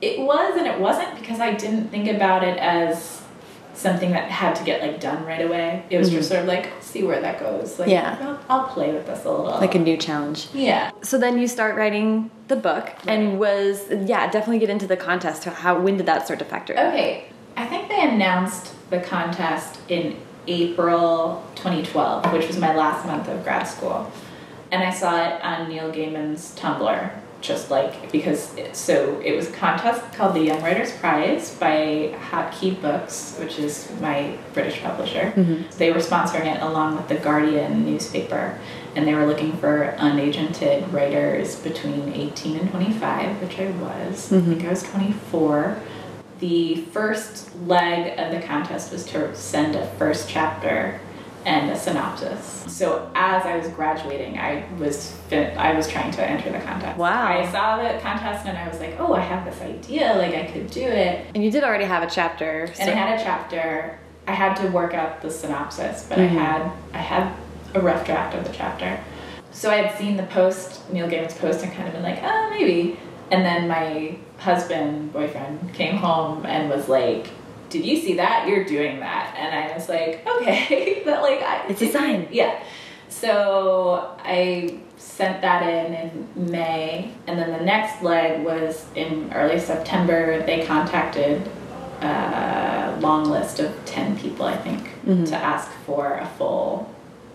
[0.00, 3.20] It was and it wasn't because I didn't think about it as
[3.74, 5.84] something that had to get like done right away.
[5.90, 7.78] It was just sort of like see where that goes.
[7.78, 8.36] Like, Yeah.
[8.48, 9.44] I'll, I'll play with this a little.
[9.60, 10.48] Like a new challenge.
[10.54, 10.90] yeah.
[11.02, 15.44] So then you start writing the book, and was yeah, definitely get into the contest.
[15.44, 16.72] How when did that start to factor?
[16.74, 16.78] in?
[16.88, 17.24] Okay,
[17.56, 20.16] I think they announced the contest in
[20.46, 24.10] April 2012, which was my last month of grad school.
[24.70, 27.10] And I saw it on Neil Gaiman's Tumblr,
[27.42, 32.16] just like because it, so it was a contest called the Young Writers Prize by
[32.30, 35.32] Hot Key Books, which is my British publisher.
[35.36, 35.76] Mm-hmm.
[35.76, 38.58] They were sponsoring it along with the Guardian newspaper,
[38.96, 44.32] and they were looking for unagented writers between 18 and 25, which I was.
[44.32, 44.50] I mm-hmm.
[44.50, 45.78] think I was 24
[46.42, 51.00] the first leg of the contest was to send a first chapter
[51.44, 52.64] and a synopsis.
[52.66, 56.98] So as I was graduating, I was fin- I was trying to enter the contest.
[56.98, 57.28] Wow.
[57.28, 60.50] I saw the contest and I was like, oh, I have this idea, like I
[60.50, 61.26] could do it.
[61.32, 62.68] And you did already have a chapter.
[62.76, 64.00] And I had a chapter.
[64.26, 66.38] I had to work out the synopsis, but I mm-hmm.
[66.38, 67.36] had I had
[67.74, 68.98] a rough draft of the chapter.
[69.52, 72.50] So I had seen the post, Neil Gaiman's post, and kind of been like, oh,
[72.50, 72.98] maybe.
[73.32, 77.28] And then my husband, boyfriend, came home and was like,
[77.70, 78.46] "Did you see that?
[78.46, 82.28] You're doing that." And I was like, "Okay, that like I, It's a sign.
[82.30, 82.62] Yeah.
[83.08, 89.58] So I sent that in in May, and then the next leg was in early
[89.58, 90.42] September.
[90.44, 91.48] They contacted
[92.02, 95.24] a long list of ten people, I think, mm-hmm.
[95.24, 96.92] to ask for a full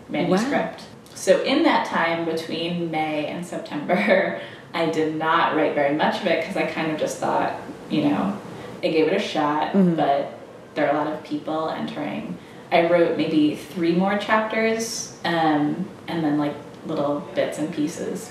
[0.08, 0.84] manuscript.
[1.14, 4.40] So in that time between May and September,
[4.74, 7.58] I did not write very much of it because I kind of just thought,
[7.90, 8.38] you know,
[8.82, 10.38] I gave it a shot, but
[10.74, 12.36] there are a lot of people entering.
[12.70, 16.54] I wrote maybe three more chapters, um, and then like
[16.86, 18.28] little bits and pieces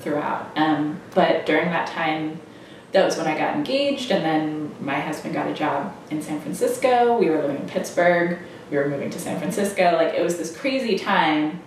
[0.00, 0.50] throughout.
[0.56, 2.40] Um, but during that time,
[2.92, 6.40] that was when I got engaged, and then my husband got a job in San
[6.40, 7.18] Francisco.
[7.18, 8.38] We were living in Pittsburgh.
[8.70, 9.96] We were moving to San Francisco.
[9.96, 11.60] Like it was this crazy time.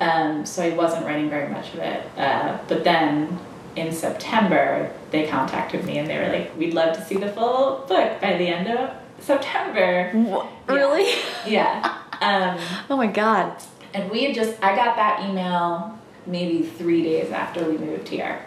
[0.00, 2.06] Um, so I wasn't writing very much of it.
[2.16, 3.38] Uh, but then
[3.76, 7.84] in September, they contacted me and they were like, "We'd love to see the full
[7.88, 10.10] book by the end of September."
[10.68, 11.12] Really?
[11.46, 11.96] Yeah.
[12.20, 12.58] Um,
[12.90, 13.62] oh my god.
[13.94, 18.44] and we had just, I got that email maybe three days after we moved here.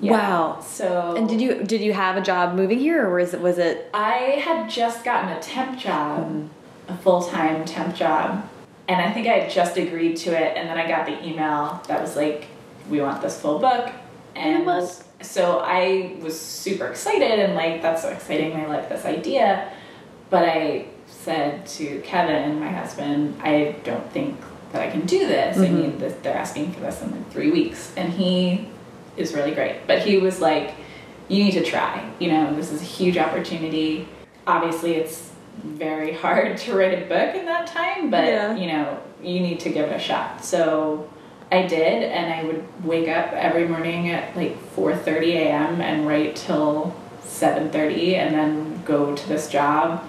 [0.00, 0.12] Yeah.
[0.12, 0.60] Wow.
[0.60, 3.58] So And did you did you have a job moving here, or was it was
[3.58, 3.90] it?
[3.94, 6.48] I had just gotten a temp job,
[6.86, 8.48] a full time temp job,
[8.88, 11.82] and I think I had just agreed to it, and then I got the email
[11.88, 12.46] that was like,
[12.88, 13.90] "We want this full book,"
[14.38, 14.88] and
[15.22, 18.54] so I was super excited and like, "That's so exciting!
[18.54, 19.70] I like this idea,"
[20.30, 24.38] but I said to Kevin, my husband, "I don't think
[24.72, 25.58] that I can do this.
[25.58, 25.74] I mm-hmm.
[25.74, 26.14] mean.
[26.22, 28.68] They're asking for this in like three weeks," and he
[29.16, 30.74] is really great, but he was like
[31.28, 32.08] you need to try.
[32.18, 34.08] You know, this is a huge opportunity.
[34.46, 35.30] Obviously, it's
[35.62, 38.56] very hard to write a book in that time, but Yeah.
[38.56, 40.44] you know, you need to give it a shot.
[40.44, 41.08] So
[41.50, 45.80] I did, and I would wake up every morning at like 4:30 a.m.
[45.80, 50.04] and write till 7:30, and then go to this job,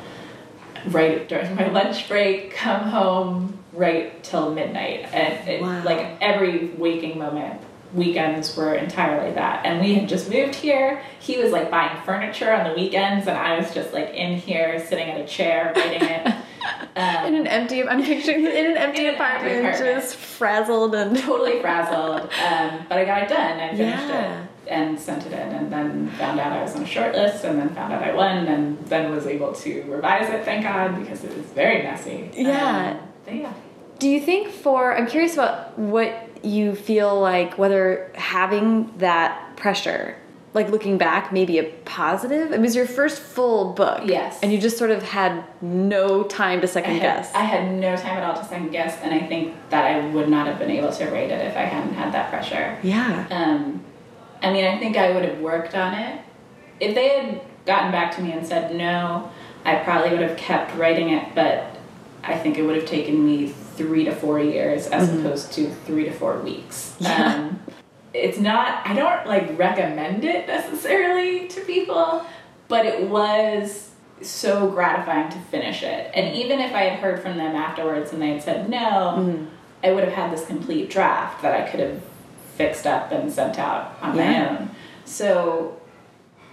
[0.87, 5.81] write during my lunch break, come home, write till midnight, and it, Wow.
[5.83, 11.39] like every waking moment weekends were entirely that and we had just moved here he
[11.39, 15.09] was like buying furniture on the weekends and i was just like in here sitting
[15.09, 16.35] at a chair writing it
[16.95, 19.95] um, In an empty, I'm picturing in an empty In an empty apartment, apartment.
[20.01, 21.17] just frazzled and.
[21.17, 24.43] totally frazzled um, but i got it done i finished Yeah.
[24.43, 27.43] it and sent it in and then found out i was on a short list
[27.43, 30.97] and then found out i won and then was able to revise it thank god
[30.99, 32.97] because it was very messy Yeah.
[33.27, 33.53] um, yeah
[33.99, 40.15] Do you think for I'm curious about what you feel like whether having that pressure
[40.53, 42.51] like looking back, maybe a positive?
[42.51, 44.01] It was your first full book.
[44.05, 44.39] Yes.
[44.41, 47.35] And you just sort of had no time to second I had, guess.
[47.35, 50.27] I had no time at all to second guess, and I think that I would
[50.29, 52.77] not have been able to write it if I hadn't had that pressure.
[52.83, 53.27] yeah.
[53.29, 53.83] Um,
[54.41, 56.21] I mean, I think I would have worked on it.
[56.79, 59.29] If they had gotten back to me and said no,
[59.65, 61.75] I probably would have kept writing it, but
[62.23, 66.05] I think it would have taken me three to four years as opposed to three
[66.05, 66.95] to four weeks.
[66.99, 67.35] Yeah.
[67.35, 67.59] Um,
[68.13, 72.25] it's not, I don't like recommend it necessarily to people,
[72.67, 73.91] but it was
[74.21, 76.11] so gratifying to finish it.
[76.13, 79.45] And even if I had heard from them afterwards and they had said no, mm-hmm.
[79.83, 82.01] I would have had this complete draft that I could have
[82.57, 84.43] fixed up and sent out on Yeah.
[84.43, 84.71] my own.
[85.05, 85.79] So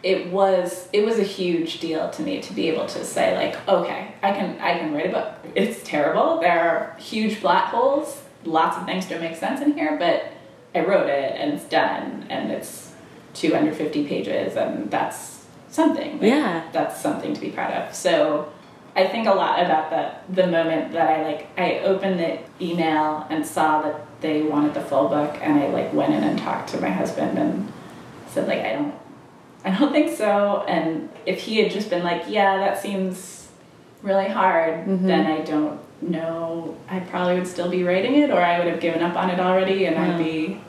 [0.03, 3.69] it was it was a huge deal to me to be able to say like
[3.69, 8.23] okay I can I can write a book it's terrible there are huge black holes
[8.45, 10.33] lots of things don't make sense in here but
[10.77, 12.93] I wrote it and it's done and it's
[13.35, 16.63] 250 pages and that's something Like, Yeah.
[16.73, 18.49] that's something to be proud of so
[18.95, 23.27] I think a lot about that the moment that I like I opened the email
[23.29, 26.71] and saw that they wanted the full book and I like went in and talked
[26.71, 27.71] to my husband and
[28.29, 28.95] said like I don't
[29.67, 33.49] I don't think so and if he had just been like yeah that seems
[34.03, 35.07] really hard Mhm.
[35.07, 38.81] then I don't know I probably would still be writing it or I would have
[38.81, 39.97] given up on it already and.
[39.97, 40.61] I'd be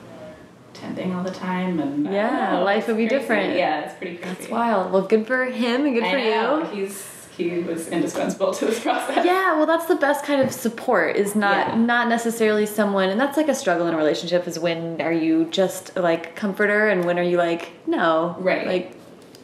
[0.74, 3.20] temping all the time and Yeah, life would be crazy.
[3.22, 3.56] different.
[3.58, 4.92] yeah it's pretty crazy That's wild.
[4.92, 6.72] Well, good for him and good I for know.
[6.74, 6.86] you.
[6.86, 11.16] he's he was indispensable to this process Yeah, well, that's the best kind of support.
[11.16, 11.76] Is not Yeah.
[11.76, 14.48] not necessarily someone, and that's like a struggle in a relationship.
[14.48, 18.66] Is when are you just like comforter, and when are you like no, Right.
[18.66, 18.92] Like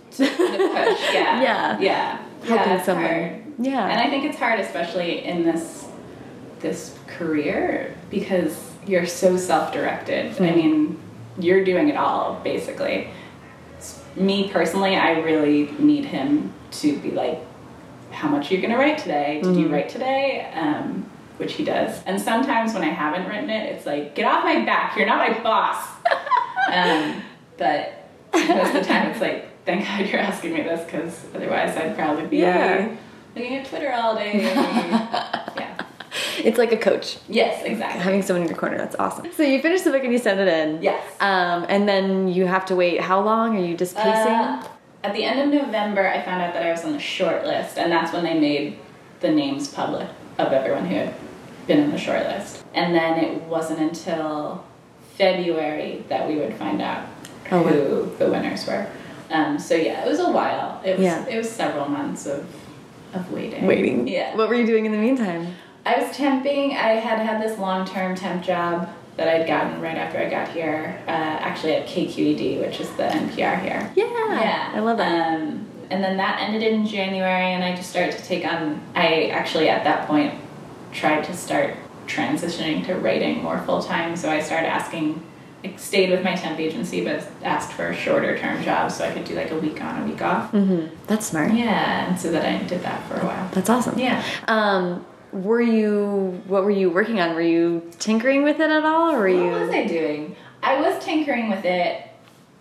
[0.09, 1.79] push yeah Yeah.
[1.79, 3.05] yeah helping yeah, someone.
[3.05, 3.42] hard.
[3.59, 5.85] Yeah, And I think it's hard, especially in this
[6.59, 10.27] this career, because you're so self-directed.
[10.41, 10.55] I Mhm.
[10.55, 10.99] mean,
[11.37, 13.09] you're doing it all basically.
[14.15, 17.39] Me personally, I really need him to be like,
[18.11, 19.41] "How much are you gonna write today?
[19.43, 19.73] Did you Mhm.
[19.73, 21.05] write today?" Um,
[21.37, 22.01] which he does.
[22.05, 24.95] And sometimes when I haven't written it, it's like, "Get off my back!
[24.95, 25.77] You're not my boss."
[26.73, 27.15] um,
[27.57, 27.91] but
[28.33, 31.97] most of the time, it's like, "Thank God you're asking me this, because otherwise I'd
[31.97, 32.87] probably be." Yeah.
[33.35, 34.41] Looking at Twitter all day.
[34.43, 35.85] yeah.
[36.39, 38.01] it's like a coach Yes, exactly.
[38.01, 38.77] having someone in your corner.
[38.77, 39.31] That's awesome.
[39.33, 40.81] So you finish the book and you send it in.
[40.81, 41.03] Yes.
[41.19, 43.01] Um, and then you have to wait.
[43.01, 43.57] How long?
[43.57, 44.11] Are you just pacing?
[44.33, 44.67] Uh,
[45.03, 47.77] at the end of November, I found out that I was on the short list,
[47.77, 48.79] and that's when they made
[49.19, 51.13] the names public of everyone who had
[51.67, 52.63] been on the short list.
[52.73, 54.63] And then it wasn't until
[55.17, 57.07] February that we would find out
[57.51, 57.67] Oh, wow.
[57.69, 58.87] who the winners were.
[59.29, 60.81] Um, so yeah, it was a while.
[60.85, 61.25] It was Yeah.
[61.27, 62.45] it was several months of
[63.13, 63.65] of waiting.
[63.65, 64.07] Waiting.
[64.07, 64.35] Yeah.
[64.35, 65.55] What were you doing in the meantime?
[65.85, 66.71] I was temping.
[66.71, 70.47] I had had this long term temp job that I'd gotten right after I got
[70.49, 73.91] here, uh, actually at KQED, which is the NPR here.
[73.95, 74.05] Yeah.
[74.05, 74.71] Yeah.
[74.73, 75.35] I love that.
[75.35, 78.81] Um, and then that ended in January, and I just started to take on.
[78.95, 80.33] I actually, at that point,
[80.91, 81.75] tried to start
[82.07, 84.15] transitioning to writing more full time.
[84.15, 85.23] So I started asking.
[85.63, 89.11] I stayed with my temp agency, but asked for a shorter term job so I
[89.11, 90.51] could do like a week on, a week off.
[90.51, 90.93] mm-hmm.
[91.07, 91.53] That's smart.
[91.53, 93.49] Yeah, and so that I did that for a while.
[93.53, 93.97] That's awesome.
[93.97, 94.23] Yeah.
[94.47, 96.41] Um, were you?
[96.47, 97.33] What were you working on?
[97.33, 99.51] Were you tinkering with it at all, or were you?
[99.51, 100.35] What was I doing?
[100.61, 102.07] I was tinkering with it,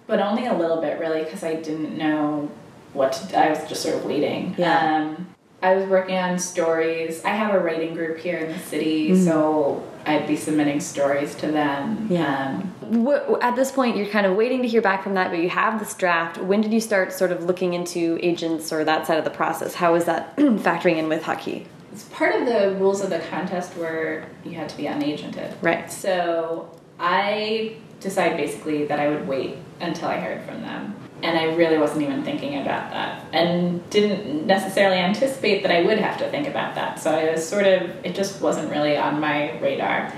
[0.06, 2.50] but only a little bit, really, because I didn't know
[2.92, 3.38] what to.
[3.38, 4.54] I was just sort of waiting.
[4.56, 5.14] Yeah.
[5.16, 5.31] Um,
[5.62, 7.24] I was working on stories.
[7.24, 9.24] I have a writing group here in the city, Mhm.
[9.24, 12.08] so I'd be submitting stories to them.
[12.10, 12.60] Yeah.
[12.92, 13.08] Um,
[13.40, 15.78] at this point, you're kind of waiting to hear back from that, but you have
[15.78, 16.38] this draft.
[16.38, 19.74] When did you start sort of looking into agents or that side of the process?
[19.74, 21.66] How was that factoring in with Hot Key?
[21.92, 25.52] it's part of the rules of the contest where you had to be unagented.
[25.60, 25.92] Right.
[25.92, 30.94] So I decided basically that I would wait until I heard from them.
[31.22, 33.24] And I really wasn't even thinking about that.
[33.32, 36.98] And didn't necessarily anticipate that I would have to think about that.
[36.98, 40.12] So I was sort of, it just wasn't really on my radar.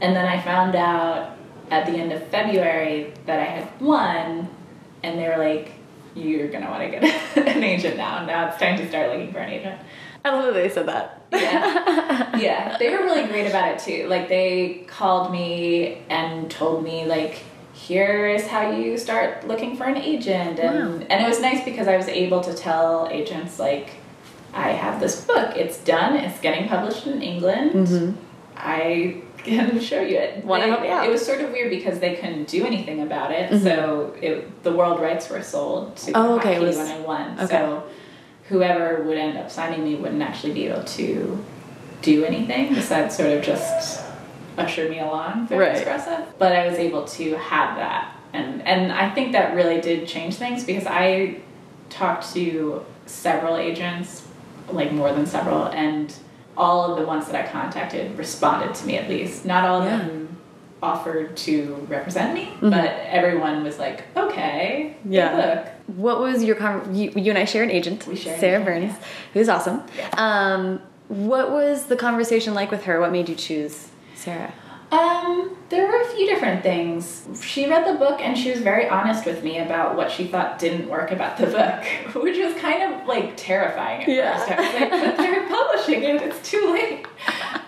[0.00, 1.36] And then I found out
[1.70, 4.48] at the end of February that I had won,
[5.02, 5.72] and they were like,
[6.14, 7.04] You're gonna wanna get
[7.36, 8.24] an agent now.
[8.24, 9.80] Now it's time to start looking for an agent.
[10.24, 11.22] I love that they said that.
[11.32, 12.36] Yeah.
[12.38, 14.08] yeah, they were really great about it too.
[14.08, 17.42] Like they called me and told me like
[17.90, 21.06] here is how you start looking for an agent and Wow.
[21.10, 23.86] and it was nice because I was able to tell agents like
[24.54, 25.48] I have this book.
[25.56, 26.12] It's done.
[26.16, 27.70] It's getting published in England.
[27.74, 28.14] Mhm.
[28.56, 30.44] I can show you it.
[30.44, 31.06] Wanna They- help you out.
[31.06, 33.50] It was sort of weird because they couldn't do anything about it.
[33.50, 33.62] Mhm.
[33.66, 33.76] So
[34.22, 37.26] it, the world rights were sold to Oh, okay, Hot Key was- when I won.
[37.44, 37.46] okay.
[37.56, 37.82] So
[38.50, 41.38] whoever would end up signing me wouldn't actually be able to
[42.02, 44.00] do anything besides sort of just
[44.58, 45.84] usher me along through Right.
[46.38, 50.34] But I was able to have that and and I think that really did change
[50.36, 51.36] things because I
[51.88, 54.24] talked to several agents,
[54.70, 56.14] like more than several, and
[56.56, 59.44] all of the ones that I contacted responded to me at least.
[59.44, 59.98] Not all of Yeah.
[59.98, 60.36] them
[60.82, 65.36] offered to represent me, but everyone was like, okay, Yeah.
[65.36, 65.96] look.
[65.98, 68.62] What was your con- you, you and I share an agent, We share an Sarah
[68.62, 68.94] agent, Burnes,
[69.34, 69.82] who's awesome.
[69.98, 70.08] Yeah.
[70.16, 73.00] Um, what was the conversation like with her?
[73.00, 73.88] What made you choose
[74.20, 74.52] Sarah?
[74.92, 77.24] Um, there were a few different things.
[77.42, 80.58] She read the book and she was very honest with me about what she thought
[80.58, 84.36] didn't work about the book, which was kind of like terrifying at Yeah.
[84.36, 84.50] first.
[84.50, 87.06] I was like, but they're publishing it, it's too late.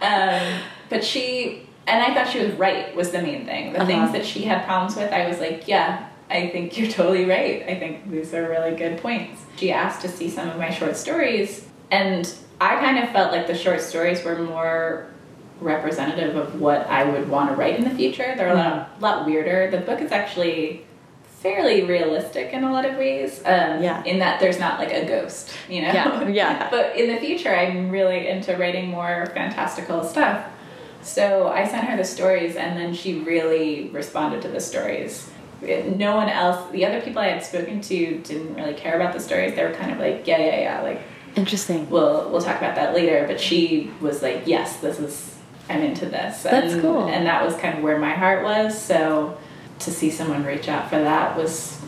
[0.02, 3.72] Um, but she, and I thought she was right, was the main thing.
[3.72, 3.86] The Uh-huh.
[3.86, 7.62] things that she had problems with, I was like, yeah, I think you're totally right.
[7.68, 9.42] I think these are really good points.
[9.56, 13.46] She asked to see some of my short stories, and I kind of felt like
[13.46, 15.06] the short stories were more
[15.62, 18.34] representative of what I would want to write in the future.
[18.36, 19.70] They're a lot, lot weirder.
[19.70, 20.84] The book is actually
[21.40, 23.40] fairly realistic in a lot of ways.
[23.40, 24.02] Um, Yeah.
[24.04, 25.88] In that there's not like a ghost, you know.
[25.92, 26.70] Yeah, yeah.
[26.70, 30.46] but in the future, I'm really into writing more fantastical stuff.
[31.02, 35.28] So I sent her the stories, and then she really responded to the stories.
[35.60, 39.18] No one else, the other people I had spoken to, didn't really care about the
[39.20, 39.54] stories.
[39.56, 41.00] They were kind of like, yeah, yeah, yeah, like
[41.34, 41.88] Interesting.
[41.90, 43.24] we'll we'll talk about that later.
[43.26, 45.31] But she was like, yes, this is
[45.68, 46.42] I'm into this.
[46.42, 47.08] That's and, cool.
[47.08, 48.80] And that was kind of where my heart was.
[48.80, 49.38] So
[49.80, 51.78] to see someone reach out for that was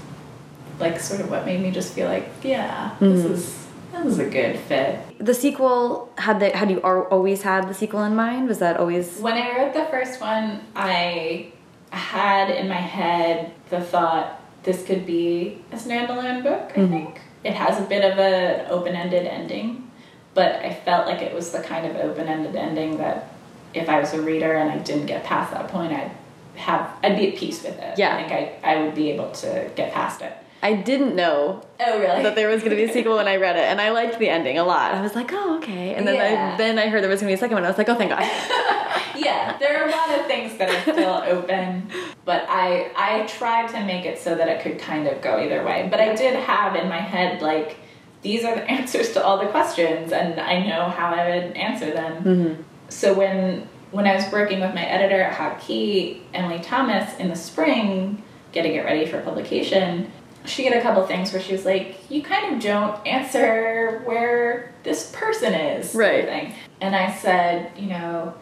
[0.80, 3.34] like sort of what made me just feel like, yeah, this Mm-hmm.
[3.34, 4.98] is this is a good fit.
[5.18, 8.48] The sequel had the had you always had the sequel in mind?
[8.48, 11.52] Was that always When I wrote the first one, I
[11.90, 17.20] had in my head the thought this could be a standalone book, I think.
[17.44, 19.90] It has a bit of an open ended ending,
[20.32, 23.33] but I felt like it was the kind of open ended ending that
[23.74, 26.10] if I was a reader and I didn't get past that point, I'd
[26.56, 27.98] have I'd be at peace with it.
[27.98, 28.14] Yeah.
[28.16, 28.32] I think
[28.64, 30.32] I, I would be able to get past it.
[30.62, 32.22] I didn't know Oh really?
[32.22, 34.18] that there was going to be a sequel when I read it, and I liked
[34.18, 34.94] the ending a lot.
[34.94, 35.94] I was like, oh, okay.
[35.94, 36.54] And then Yeah.
[36.54, 37.64] I then I heard there was going to be a second one.
[37.64, 38.22] I was like, oh, thank God.
[39.16, 41.88] yeah, there are a lot of things that are still open,
[42.24, 45.62] but I I tried to make it so that it could kind of go either
[45.64, 45.88] way.
[45.90, 47.76] But I did have in my head like
[48.22, 51.90] these are the answers to all the questions, and I know how I would answer
[51.92, 52.24] them.
[52.24, 52.62] Mm-hmm.
[52.94, 57.28] So when when I was working with my editor at Hot Key, Emily Thomas, in
[57.28, 60.10] the spring, getting it ready for publication,
[60.44, 64.72] she had a couple things where she was like, "You kind of don't answer where
[64.84, 66.24] this person is," sort of Right.
[66.24, 66.54] thing.
[66.80, 68.34] And I said, you know,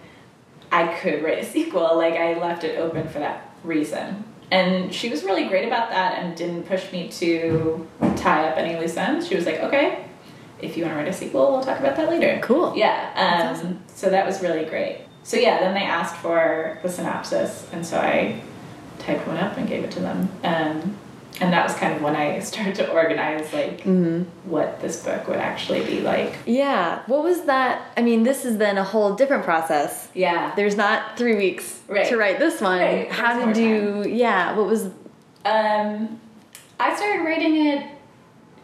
[0.71, 1.97] I could write a sequel.
[1.97, 4.25] Like I left it open for that reason.
[4.51, 8.79] And she was really great about that and didn't push me to tie up any
[8.79, 9.27] loose ends.
[9.27, 10.05] She was like, okay,
[10.63, 12.39] if you want to write a sequel, we'll talk about that later.
[12.43, 12.75] Cool.
[12.77, 13.11] Yeah.
[13.17, 13.83] Um, awesome.
[13.89, 15.01] So that was really great.
[15.25, 18.41] So yeah, then they asked for the synopsis, and so I
[18.99, 20.29] typed one up and gave it to them.
[20.45, 20.97] Um,
[21.41, 24.23] and that was kind of when I started to organize like Mm-hmm.
[24.51, 26.35] what this book would actually be like.
[26.47, 27.03] Yeah.
[27.07, 27.91] What was that?
[27.97, 30.09] I mean, this is then a whole different process.
[30.15, 30.55] Yeah.
[30.55, 32.07] There's not three weeks Right.
[32.09, 32.79] to write this one.
[32.81, 33.11] Right.
[33.11, 34.05] How There's did you?
[34.13, 34.55] Yeah.
[34.57, 34.85] What was?
[35.45, 36.21] Um,
[36.79, 37.87] I started writing it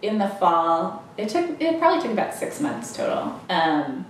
[0.03, 1.03] in the fall.
[1.19, 3.39] It took it probably took about six months total.
[3.51, 4.07] Um,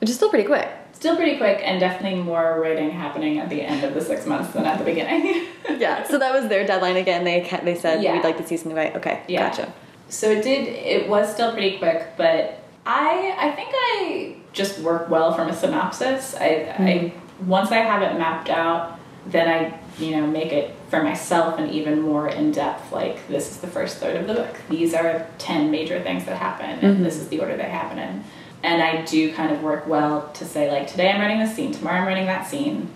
[0.00, 0.68] Which is still pretty quick.
[0.92, 4.52] still pretty quick, and definitely more writing happening at the end of the six months
[4.54, 5.46] than at the beginning.
[5.78, 6.02] Yeah.
[6.02, 7.22] So that was their deadline again.
[7.24, 8.14] They they said Yeah.
[8.14, 8.90] we'd like to see something by.
[8.98, 9.22] Okay.
[9.28, 9.48] Yeah.
[9.48, 9.72] Gotcha.
[10.08, 10.66] so it did.
[10.68, 15.54] It was still pretty quick, but I I think I just work well from a
[15.54, 16.34] synopsis.
[16.34, 16.48] I,
[16.78, 17.12] I
[17.46, 21.70] once I have it mapped out, then I you know make it for myself and
[21.70, 22.92] even more in depth.
[22.92, 24.56] Like this is the first third of the book.
[24.68, 27.02] These are ten major things that happen, and mm-hmm.
[27.02, 28.24] this is the order they happen in.
[28.62, 31.72] And I do kind of work well to say like today I'm writing this scene,
[31.72, 32.90] tomorrow I'm writing that scene.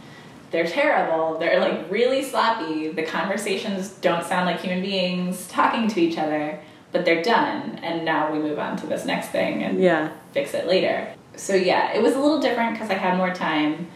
[0.50, 1.38] They're terrible.
[1.38, 2.88] They're like really sloppy.
[2.90, 6.60] The conversations don't sound like human beings talking to each other,
[6.92, 7.80] but they're done.
[7.82, 10.10] And now we move on to this next thing and Yeah.
[10.32, 11.08] fix it later.
[11.34, 13.88] So yeah, it was a little different because I had more time,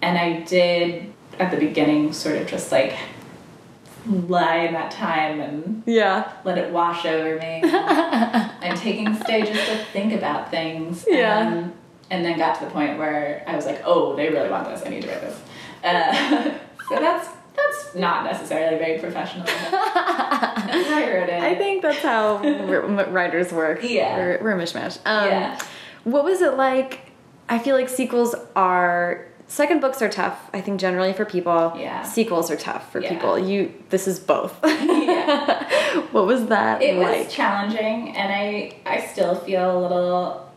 [0.00, 2.96] and I did at the beginning sort of just like
[4.06, 6.30] lie in that time and Yeah.
[6.44, 7.60] let it wash over me.
[7.64, 11.04] I'm taking stages to think about things.
[11.08, 11.40] Yeah.
[11.48, 11.72] Um,
[12.10, 14.82] and then got to the point where I was like, oh, they really want this.
[14.86, 15.40] I need to write this.
[15.82, 16.54] Uh,
[16.88, 19.46] so that's that's not necessarily very professional.
[19.46, 21.42] That's how I wrote it.
[21.42, 22.36] I think that's how
[23.10, 23.82] writers work.
[23.82, 24.16] Yeah.
[24.18, 24.98] We're, we're a mishmash.
[25.06, 25.58] Um, Yeah.
[26.04, 27.00] What was it like?
[27.48, 29.26] I feel like sequels are.
[29.48, 31.72] Second books are tough, I think, generally for people.
[31.76, 32.02] Yeah.
[32.02, 33.10] Sequels are tough for Yeah.
[33.10, 33.38] people.
[33.38, 34.58] You, this is both.
[34.64, 36.00] Yeah.
[36.12, 37.26] what was that it like?
[37.26, 40.50] was challenging, and I I still feel a little.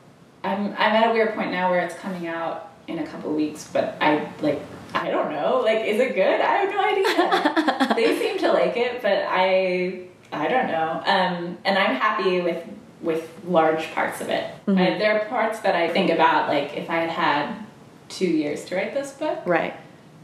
[0.44, 3.70] I'm I'm at a weird point now where it's coming out in a couple weeks,
[3.72, 4.60] but I like
[4.94, 5.62] I don't know.
[5.64, 6.42] Like, is it good?
[6.42, 7.94] I have no idea.
[7.96, 11.04] they seem to like it, but I I don't know.
[11.06, 12.64] Um, and I'm happy with
[13.02, 14.44] with large parts of it.
[14.68, 14.78] Mm-hmm.
[14.78, 17.66] I, there are parts that I think about, like if I had had
[18.10, 19.74] two years to write this book, Right.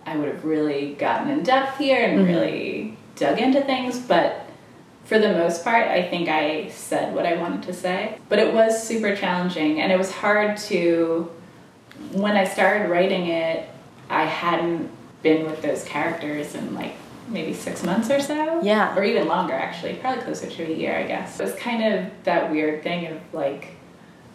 [0.05, 2.27] I would have really gotten in depth here and Mm-hmm.
[2.27, 3.97] really dug into things.
[3.99, 4.47] But
[5.05, 8.17] for the most part, I think I said what I wanted to say.
[8.29, 11.31] But it was super challenging, and it was hard to.
[12.11, 13.67] When I started writing it,
[14.09, 14.91] I hadn't
[15.23, 16.93] been with those characters in like
[17.29, 18.61] maybe six months or so.
[18.61, 18.95] Yeah.
[18.95, 19.93] Or even longer, actually.
[19.95, 21.39] Probably closer to a year, I guess.
[21.39, 23.69] It was kind of that weird thing of like,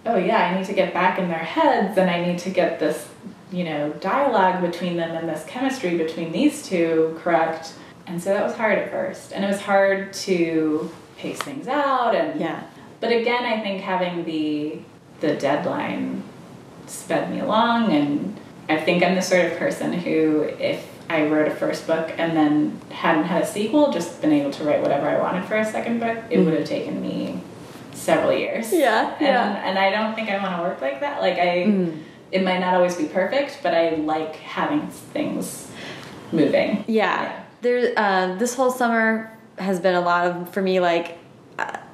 [0.06, 2.80] oh yeah, I need to get back in their heads and I need to get
[2.80, 3.08] this,
[3.52, 7.74] you know, dialogue between them and this chemistry between these two correct.
[8.06, 9.32] And so that was hard at first.
[9.32, 12.60] And it was hard to pace things out and Yeah.
[13.00, 14.78] but again, I think having the
[15.20, 16.22] the deadline
[16.86, 18.36] sped me along and
[18.70, 22.36] I think I'm the sort of person who if I wrote a first book and
[22.36, 25.64] then hadn't had a sequel, just been able to write whatever I wanted for a
[25.64, 27.40] second book, it would have taken me
[27.92, 28.72] several years.
[28.72, 29.68] Yeah, And, yeah.
[29.68, 31.20] and I don't think I want to work like that.
[31.20, 31.98] Like I Mm.
[32.32, 35.70] It might not always be perfect, but I like having things
[36.32, 36.84] moving.
[36.86, 37.42] Yeah.
[37.62, 37.92] There.
[37.96, 41.18] Uh, this whole summer has been a lot of for me like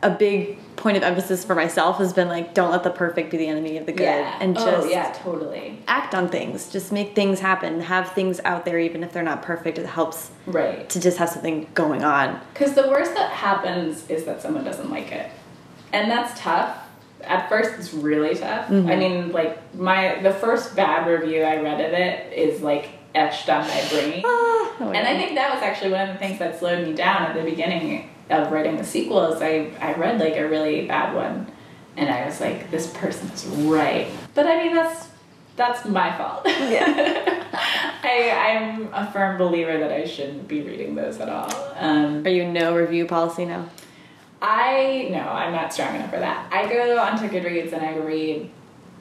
[0.03, 3.37] a- big point of emphasis for myself has been like don't let the perfect be
[3.39, 4.39] the enemy of the good Yeah.
[4.41, 5.83] and oh, just yeah, totally.
[5.89, 9.43] act on things just make things happen have things out there even if they're not
[9.43, 10.89] perfect it helps Right.
[10.91, 14.91] to just have something going on Because the worst that happens is that someone doesn't
[14.91, 15.29] like it,
[15.93, 16.86] and that's tough.
[17.27, 18.71] At first, it's really tough.
[18.71, 23.49] I mean, like my the first bad review I read of it is like etched
[23.49, 26.59] on my brain, Oh, and I think that was actually one of the things that
[26.59, 29.33] slowed me down at the beginning of writing the sequel.
[29.33, 31.51] Is I I read like a really bad one,
[31.97, 34.09] and I was like, this person's right.
[34.35, 35.09] But I mean, that's
[35.57, 36.43] that's my fault.
[36.47, 37.43] Yeah.
[38.03, 41.51] I I'm a firm believer that I shouldn't be reading those at all.
[41.79, 43.69] Um, are you no review policy now
[44.43, 46.47] I no, I'm not strong enough for that.
[46.53, 48.51] I go onto Goodreads and I read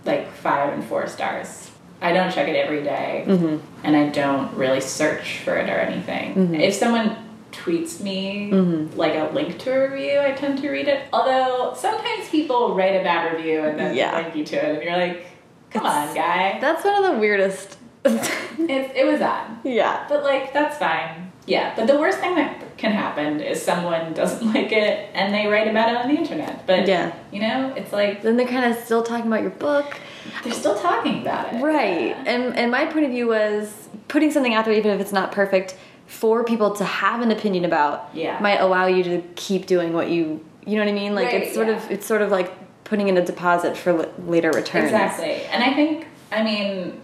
[0.05, 1.71] like five and four stars.
[2.01, 3.57] I don't check it every day, Mm-hmm.
[3.85, 6.53] and I don't really search for it or anything.
[6.55, 7.17] If someone
[7.51, 8.97] tweets me Mm-hmm.
[8.97, 11.07] like a link to a review, I tend to read it.
[11.13, 14.15] Although sometimes people write a bad review and then Yeah.
[14.17, 15.25] link you to it, and you're like,
[15.71, 19.47] "Come on, guy." that's one of the weirdest It, it was odd.
[19.63, 21.31] yeah But like that's fine.
[21.47, 25.47] Yeah, but the worst thing that can happen is someone doesn't like it and they
[25.47, 26.65] write about it on the internet.
[26.67, 27.13] But Yeah.
[27.31, 29.97] you know, it's like then they're kind of still talking about your book
[30.43, 31.61] they're still talking about it.
[31.61, 32.15] Right.
[32.25, 35.31] And and my point of view was putting something out there even if it's not
[35.31, 38.39] perfect for people to have an opinion about Yeah.
[38.39, 41.13] might allow you to keep doing what you you know what I mean?
[41.13, 41.75] Like Right, it's sort yeah.
[41.77, 42.51] of it's sort of like
[42.85, 44.85] putting in a deposit for l- later returns.
[44.85, 45.43] Exactly.
[45.51, 47.01] And I think I mean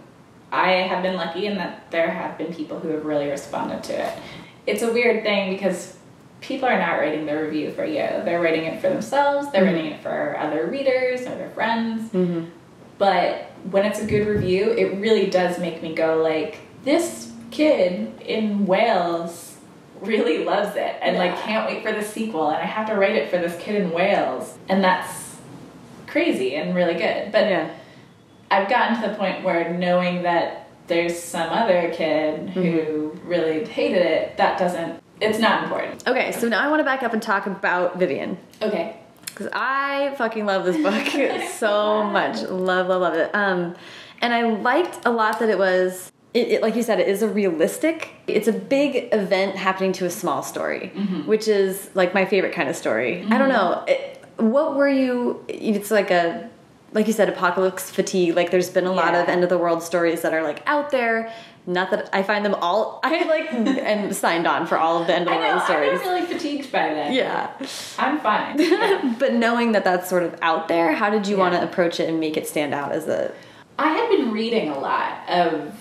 [0.50, 3.92] I have been lucky in that there have been people who have really responded to
[4.06, 4.12] it.
[4.66, 5.96] It's a weird thing because
[6.40, 7.94] people are not writing the review for you.
[8.24, 12.10] They're writing it for themselves, they're writing it for other readers or their friends.
[12.12, 12.48] Mhm.
[12.98, 18.12] but when it's a good review it really does make me go like this kid
[18.24, 19.56] in wales
[20.00, 23.16] really loves it and like can't wait for the sequel and i have to write
[23.16, 25.36] it for this kid in wales and that's
[26.06, 27.68] crazy and really good but Yeah.
[28.50, 33.28] i've gotten to the point where knowing that there's some other kid who mm-hmm.
[33.28, 37.02] really hated it that doesn't it's not important Okay, so now I want to back
[37.02, 38.38] up and talk about Vivian.
[38.60, 42.42] okay Because I fucking love this book so much.
[42.42, 43.34] Love, love, love it.
[43.34, 43.74] Um,
[44.20, 47.22] and I liked a lot that it was, it, it, like you said, it is
[47.22, 51.26] a realistic, it's a big event happening to a small story, mm-hmm.
[51.26, 53.24] which is like my favorite kind of story.
[53.24, 53.50] I don't mm-hmm.
[53.50, 53.84] know.
[53.86, 56.50] It, what were you, it's like a,
[56.92, 58.36] like you said, apocalypse fatigue.
[58.36, 60.90] Like there's been a lot of end of the world stories that are like out
[60.90, 61.32] there.
[61.64, 65.14] Not that I find them all, I like and signed on for all of the
[65.14, 66.00] end of the world stories.
[66.00, 67.50] i'm really fatigued by that Yeah.
[67.98, 69.14] i'm fine Yeah.
[69.18, 72.08] But knowing that that's sort of out there, how did you want to approach it
[72.08, 73.32] and make it stand out as a?
[73.78, 75.72] I had been reading a lot of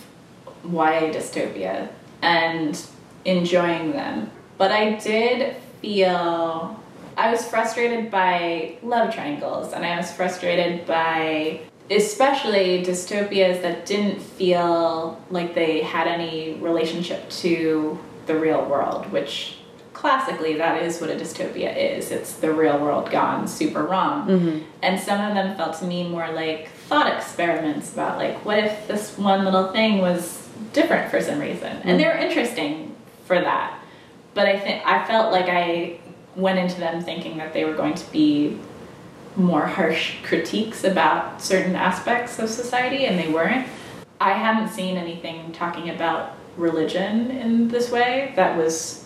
[0.64, 1.90] YA dystopia
[2.22, 2.80] and
[3.26, 6.80] enjoying them, but I did feel
[7.18, 14.22] I was frustrated by love triangles and I was frustrated by especially dystopias that didn't
[14.22, 19.58] feel like they had any relationship to the real world, which
[19.94, 22.12] classically that is what a dystopia is.
[22.12, 24.28] It's the real world gone super wrong.
[24.28, 24.60] Mm-hmm.
[24.82, 28.88] And some of them felt to me more like thought experiments about like what if
[28.88, 31.78] this one little thing was different for some reason.
[31.84, 31.98] And mm.
[31.98, 32.96] they were interesting
[33.26, 33.80] for that.
[34.34, 36.00] But I think I felt like I
[36.36, 38.60] went into them thinking that they were going to be
[39.36, 43.68] more harsh critiques about certain aspects of society and they weren't.
[44.20, 49.06] I hadn't seen anything talking about religion in this way that was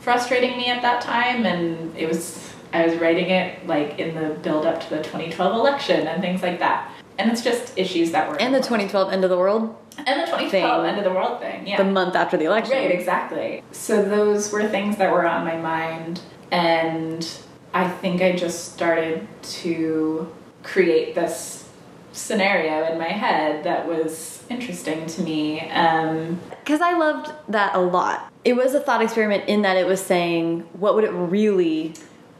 [0.00, 4.34] frustrating me at that time and it was I was writing it like in the
[4.34, 6.90] build up to the 2012 election and things like that.
[7.18, 10.24] And it's just issues that were And the 2012 end of the world and the
[10.26, 10.64] 2012 thing.
[10.88, 11.66] end of the world thing.
[11.66, 11.76] Yeah.
[11.76, 12.76] the month after the election.
[12.76, 13.62] Right, exactly.
[13.72, 16.20] So those were things that were on my mind,
[16.52, 17.28] and
[17.74, 20.30] I think I just started to
[20.62, 21.68] create this
[22.12, 25.68] scenario in my head that was interesting to me.
[25.70, 28.30] Um, Because I loved that a lot.
[28.44, 31.94] It was a thought experiment in that it was saying, what would it really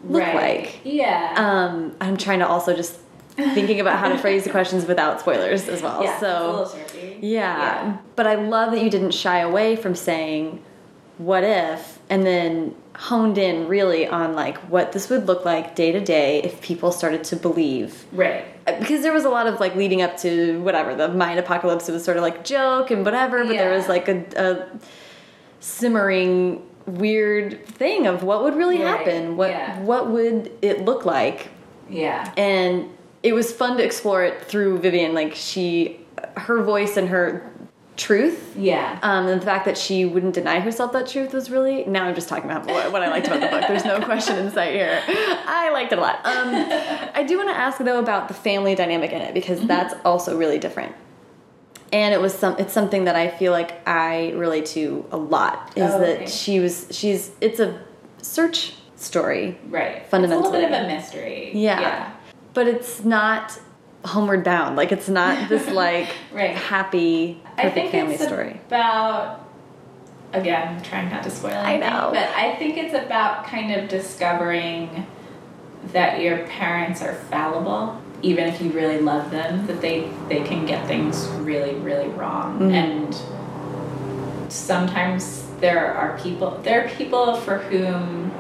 [0.04, 0.34] look right.
[0.34, 0.80] like?
[0.84, 1.32] Yeah.
[1.36, 2.98] Um, I'm trying to also just
[3.30, 6.04] thinking about how to phrase the questions without spoilers as well.
[6.04, 7.26] yeah, so it's a little tricky.
[7.26, 7.96] yeah.
[8.14, 10.62] But I love that you didn't shy away from saying
[11.16, 15.90] what if and then honed in really on like what this would look like day
[15.92, 18.44] to day if people started to believe Right.
[18.66, 21.88] Uh, because there was a lot of like leading up to whatever the mind apocalypse
[21.88, 24.78] it was sort of like joke and whatever but there was like a, a
[25.60, 29.78] simmering weird thing of what would really Right, happen what yeah.
[29.80, 31.48] what would it look like
[31.88, 32.32] Yeah.
[32.36, 32.90] and
[33.22, 36.00] it was fun to explore it through Vivian like she
[36.36, 37.48] her voice and her
[37.96, 38.98] truth Yeah.
[39.02, 42.14] um, and the fact that she wouldn't deny herself that truth was really now I'm
[42.14, 43.64] just talking about what, what I liked about the book.
[43.68, 45.02] There's no question in sight here.
[45.06, 46.24] I liked it a lot.
[46.24, 46.54] Um,
[47.14, 49.66] I do want to ask though about the family dynamic in it because Mm-hmm.
[49.68, 50.94] that's also really different.
[51.92, 55.72] And it was some it's something that I feel like I relate to a lot
[55.76, 56.26] is Oh, that okay.
[56.26, 57.78] she was she's it's a
[58.22, 59.58] search story.
[59.68, 60.06] right.
[60.06, 60.46] fundamentally.
[60.46, 61.50] It's a little bit of a mystery.
[61.54, 61.80] Yeah.
[61.80, 62.12] Yeah.
[62.54, 63.58] But it's not
[64.04, 64.76] homeward bound.
[64.76, 66.54] Like it's not this like Right.
[66.56, 68.60] happy I perfect think family it's story.
[68.66, 69.40] about
[70.32, 72.10] again trying not to spoil I anything, know.
[72.12, 75.06] but I think it's about kind of discovering
[75.92, 80.64] that your parents are fallible, even if you really love them, that they they can
[80.66, 82.72] get things really really wrong, Mhm.
[82.72, 83.16] and
[84.50, 88.30] sometimes there are people there are people for whom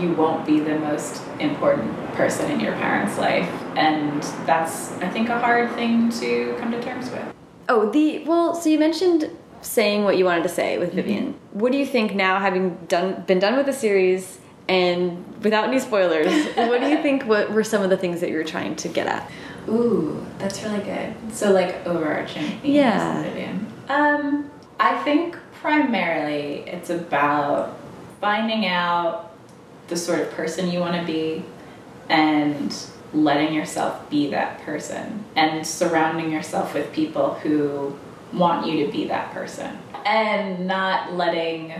[0.00, 5.28] you won't be the most important person in your parents' life, and that's I think
[5.28, 7.34] a hard thing to come to terms with.
[7.68, 8.54] Oh, the well.
[8.54, 9.30] So you mentioned
[9.62, 11.34] saying what you wanted to say with Vivian.
[11.52, 14.38] What do you think now, having done been done with the series
[14.68, 16.26] and without any spoilers?
[16.54, 17.24] what do you think?
[17.24, 19.30] What were some of the things that you were trying to get at?
[19.68, 21.14] Ooh, that's really good.
[21.32, 23.22] So like overarching themes, Yeah.
[23.22, 23.66] Vivian.
[23.88, 27.76] Um, I think primarily it's about
[28.20, 29.32] finding out
[29.88, 31.44] the sort of person you want to be
[32.08, 32.74] and
[33.12, 37.96] letting yourself be that person and surrounding yourself with people who
[38.32, 39.78] want you to be that person.
[40.04, 41.74] And not letting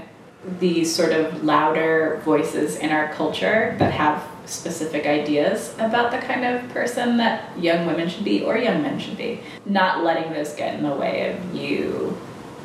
[0.59, 6.45] these sort of louder voices in our culture that have specific ideas about the kind
[6.45, 9.41] of person that young women should be or young men should be.
[9.64, 12.16] Not letting those get in the way of you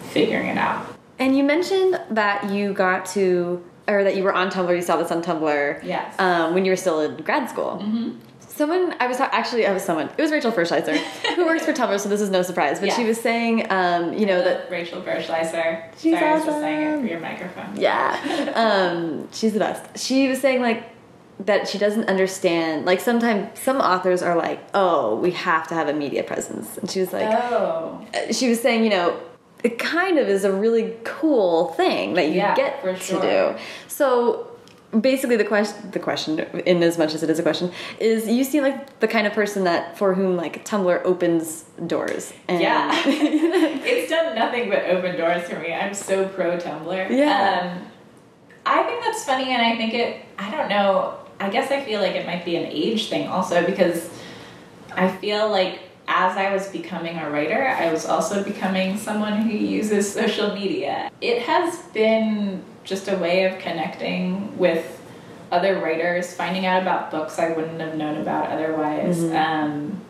[0.10, 0.86] figuring it out.
[1.18, 4.76] And you mentioned that you got to, or that you were on Tumblr.
[4.76, 5.84] You saw this on Tumblr.
[5.84, 6.16] Yes.
[6.20, 7.80] Um, when you were still in grad school.
[7.84, 8.12] mm-hmm.
[8.48, 10.10] Someone I was actually I was someone.
[10.18, 10.96] It was Rachel Fershleiser
[11.36, 12.80] who works for Tumblr, so this is no surprise.
[12.82, 15.84] But she was saying, um, you know that Rachel Fershleiser.
[15.98, 17.02] She's Sorry, I was just saying it awesome.
[17.02, 17.76] for your microphone.
[17.78, 18.52] Yeah.
[18.56, 19.98] Um, she's the best.
[20.06, 20.84] She was saying like
[21.40, 25.88] that she doesn't understand like sometimes some authors are like, "Oh, we have to have
[25.88, 28.06] a media presence." And she was like Oh.
[28.32, 29.18] she was saying, you know,
[29.64, 33.22] it kind of is a really cool thing that you Yeah, get for to sure.
[33.22, 33.60] do.
[33.88, 34.48] So
[35.00, 38.44] basically the question the question in as much as it is a question is you
[38.44, 42.34] seem like the kind of person that for whom like Tumblr opens doors.
[42.50, 42.92] And Yeah.
[43.06, 45.74] it's done nothing but open doors for me.
[45.74, 47.10] I'm so pro Tumblr.
[47.10, 47.78] Yeah.
[47.78, 47.88] Um,
[48.66, 52.00] I think that's funny, and I think it, I don't know, I guess I feel
[52.00, 54.08] like it might be an age thing also because
[54.94, 55.80] I feel like
[56.14, 61.10] as I was becoming a writer, I was also becoming someone who uses social media.
[61.22, 65.02] It has been just a way of connecting with
[65.52, 69.20] other writers, finding out about books I wouldn't have known about otherwise.
[69.20, 69.36] Mm-hmm.
[69.36, 70.02] Um,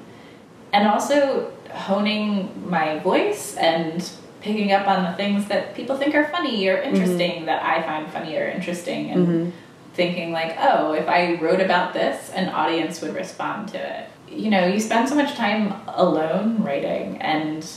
[0.74, 4.10] and also honing my voice and
[4.42, 6.96] picking up on the things that people think are funny or mm-hmm.
[6.96, 9.50] interesting that I find funny or interesting and mm-hmm.
[9.94, 14.10] thinking like, oh, if I wrote about this, an audience would respond to it.
[14.32, 17.68] You know, you spend so much time alone writing and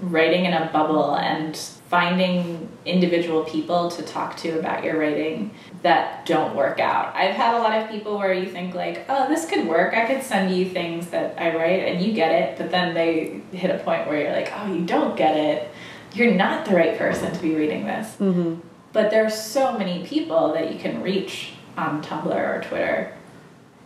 [0.00, 5.50] writing in a bubble and finding individual people to talk to about your writing
[5.82, 7.14] that don't work out.
[7.16, 9.94] I've had a lot of people where you think like, oh, this could work.
[9.94, 13.40] I could send you things that I write and you get it, but then they
[13.52, 15.68] hit a point where you're like, oh, you don't get it.
[16.14, 18.16] You're not the right person to be reading this.
[18.20, 18.60] Mhm.
[18.92, 23.12] But are so many people that you can reach on Tumblr or Twitter.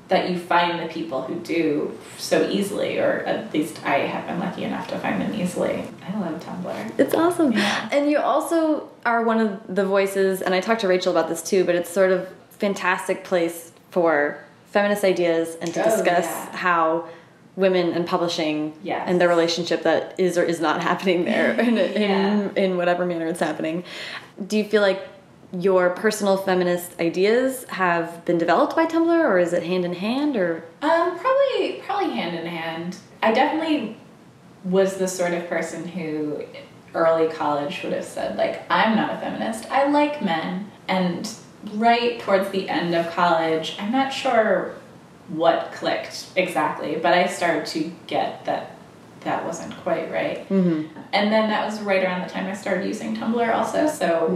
[0.08, 4.38] That you find the people who do so easily, or at least I have been
[4.38, 5.84] lucky enough to find them easily.
[6.06, 6.98] I love Tumblr.
[6.98, 7.52] It's awesome.
[7.52, 7.88] Yeah.
[7.90, 11.42] And you also are one of the voices, and I talked to Rachel about this
[11.42, 14.38] too, but it's sort of fantastic place for
[14.70, 16.56] feminist ideas and to Oh, discuss yeah.
[16.56, 17.08] how
[17.56, 19.04] women and publishing Yes.
[19.08, 23.26] and the relationship that is or is not happening there in, in, in whatever manner
[23.26, 23.84] it's happening.
[24.46, 25.00] Do you feel like
[25.60, 30.36] your personal feminist ideas have been developed by Tumblr or is it hand in hand
[30.36, 32.96] or Um, probably probably hand in hand.
[33.22, 33.96] I definitely
[34.64, 36.44] was the sort of person who
[36.94, 39.70] early college would have said like I'm not a feminist.
[39.70, 40.70] I like men.
[40.88, 41.30] And
[41.74, 44.74] right towards the end of college, I'm not sure
[45.28, 48.73] what clicked exactly, but I started to get that
[49.24, 50.48] that wasn't quite right.
[50.48, 50.88] Mhm.
[51.12, 53.86] And then that was right around the time I started using Tumblr also.
[53.86, 54.26] So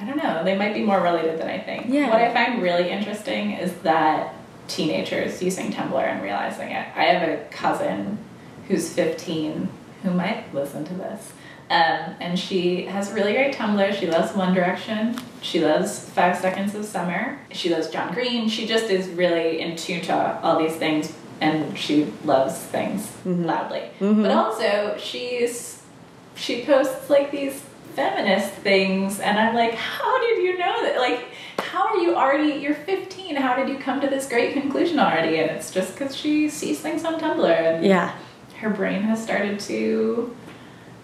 [0.00, 1.86] I don't know, they might be more related than I think.
[1.88, 2.08] Yeah.
[2.10, 4.34] What I find really interesting is that
[4.68, 6.86] teenagers using Tumblr and realizing it.
[6.96, 8.18] I have a cousin
[8.68, 9.68] who's 15
[10.02, 11.32] who might listen to this.
[11.70, 13.94] Um, and she has really great Tumblr.
[13.98, 15.16] She loves One Direction.
[15.40, 17.38] She loves Five Seconds of Summer.
[17.52, 18.48] She loves John Green.
[18.48, 21.12] She just is really in tune to all these things
[21.44, 23.44] and she loves things mm-hmm.
[23.44, 23.82] loudly.
[24.00, 24.22] Mm-hmm.
[24.22, 25.82] But also, she's
[26.34, 27.62] she posts like these
[27.94, 30.98] feminist things and I'm like, how did you know that?
[30.98, 31.26] Like,
[31.58, 35.38] how are you already, you're 15, how did you come to this great conclusion already?
[35.38, 38.14] And it's just because she sees things on Tumblr and yeah
[38.64, 40.34] her brain has started to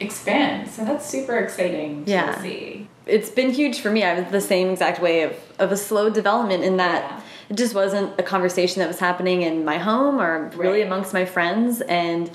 [0.00, 0.68] expand.
[0.68, 2.40] So that's super exciting to Yeah.
[2.40, 2.88] see.
[3.06, 4.04] it's been huge for me.
[4.04, 7.20] I was the same exact way of, of a slow development in that Yeah.
[7.50, 10.86] It just wasn't a conversation that was happening in my home or really Right.
[10.86, 11.80] amongst my friends.
[11.82, 12.30] And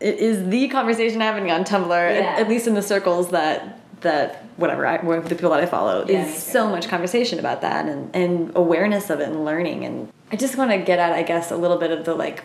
[0.00, 2.20] it is the conversation happening on Tumblr, Yeah.
[2.34, 6.06] at, at least in the circles that, that whatever, I, the people that I follow.
[6.08, 9.84] Yeah, is so much conversation about that and, and awareness of it and learning.
[9.84, 12.44] And I just want to get at, I guess, a little bit of the like,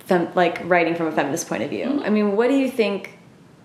[0.00, 1.84] fem, like writing from a feminist point of view.
[1.86, 2.02] Mm-hmm.
[2.02, 3.18] I mean, what do you think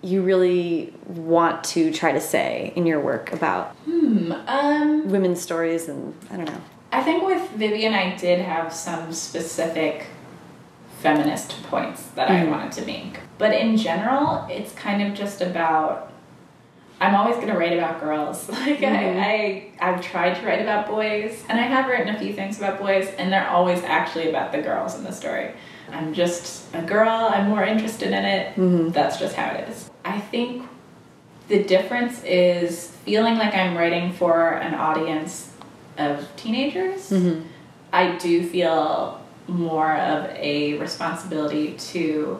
[0.04, 4.34] you really want to try to say in your work about Hmm.
[4.48, 6.62] Um, women's stories and I don't know.
[6.94, 10.06] I think with Vivian, I did have some specific
[11.02, 12.52] feminist points that I Mhm.
[12.52, 13.20] wanted to make.
[13.38, 16.12] But in general, it's kind of just about.
[17.02, 18.48] I'm always going to write about girls.
[18.50, 19.20] Like Mhm.
[19.22, 22.58] I, I, I've tried to write about boys, and I have written a few things
[22.60, 25.50] about boys, and they're always actually about the girls in the story.
[25.91, 27.10] I'm just a girl.
[27.34, 28.56] I'm more interested in it.
[28.56, 28.94] Mhm.
[28.94, 29.89] That's just how it is.
[30.06, 30.64] I think
[31.50, 35.50] the difference is feeling like I'm writing for an audience
[35.98, 37.10] of teenagers.
[37.10, 37.44] Mhm.
[37.91, 42.39] I do feel more of a responsibility to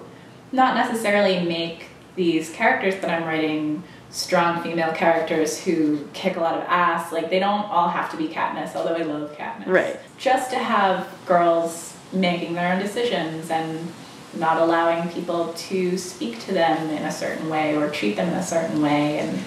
[0.52, 6.56] not necessarily make these characters that I'm writing strong female characters who kick a lot
[6.56, 7.12] of ass.
[7.12, 9.68] Like they don't all have to be Katniss, although I love Katniss.
[9.68, 10.00] Right.
[10.18, 13.92] Just to have girls making their own decisions and
[14.36, 18.36] not allowing people to speak to them in a certain way or treat them in
[18.36, 19.40] a certain way and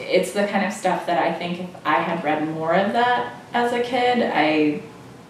[0.00, 3.34] it's the kind of stuff that I think if I had read more of that
[3.52, 4.82] as a kid, I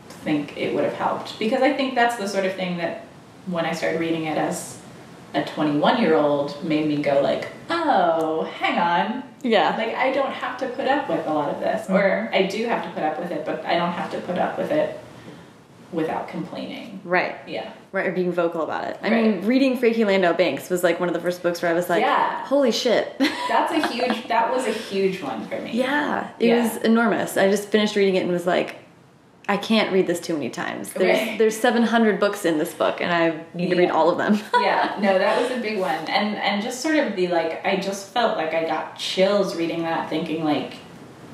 [0.09, 1.39] think it would have helped.
[1.39, 3.07] Because I think that's the sort of thing that
[3.47, 4.81] when I started reading it as
[5.35, 9.23] a 21 year old made me go like, oh, hang on.
[9.43, 9.77] Yeah.
[9.77, 11.87] Like I don't have to put up with a lot of this.
[11.87, 11.95] Mm-hmm.
[11.95, 14.39] Or I do have to put up with it, but I don't have to put
[14.39, 15.01] up with it
[15.93, 17.01] without complaining.
[17.05, 17.37] right.
[17.47, 17.73] Yeah.
[17.93, 18.99] Right, or being vocal about it.
[19.03, 19.25] I Right.
[19.25, 21.89] mean, reading Frankie Landau Banks was like one of the first books where I was
[21.89, 22.45] like, Yeah.
[22.47, 23.19] holy shit.
[23.49, 25.71] That's a huge that was a huge one for me.
[25.73, 26.63] yeah, it Yeah.
[26.63, 27.37] was enormous.
[27.37, 28.77] I just finished reading it and was like,
[29.49, 30.93] I can't read this too many times.
[30.93, 31.37] There's, Right.
[31.39, 34.39] there's 700 books in this book, and I need to read all of them.
[34.61, 37.75] yeah, no, that was a big one, and and just sort of the like, I
[37.77, 40.75] just felt like I got chills reading that, thinking like,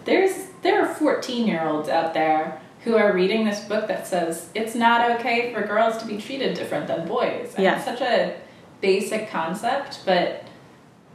[0.06, 0.32] there's
[0.62, 4.76] there are fourteen year olds out there who are reading this book that says it's
[4.76, 7.52] not okay for girls to be treated different than boys.
[7.56, 7.74] And Yeah.
[7.76, 8.34] it's such a
[8.80, 10.44] basic concept, but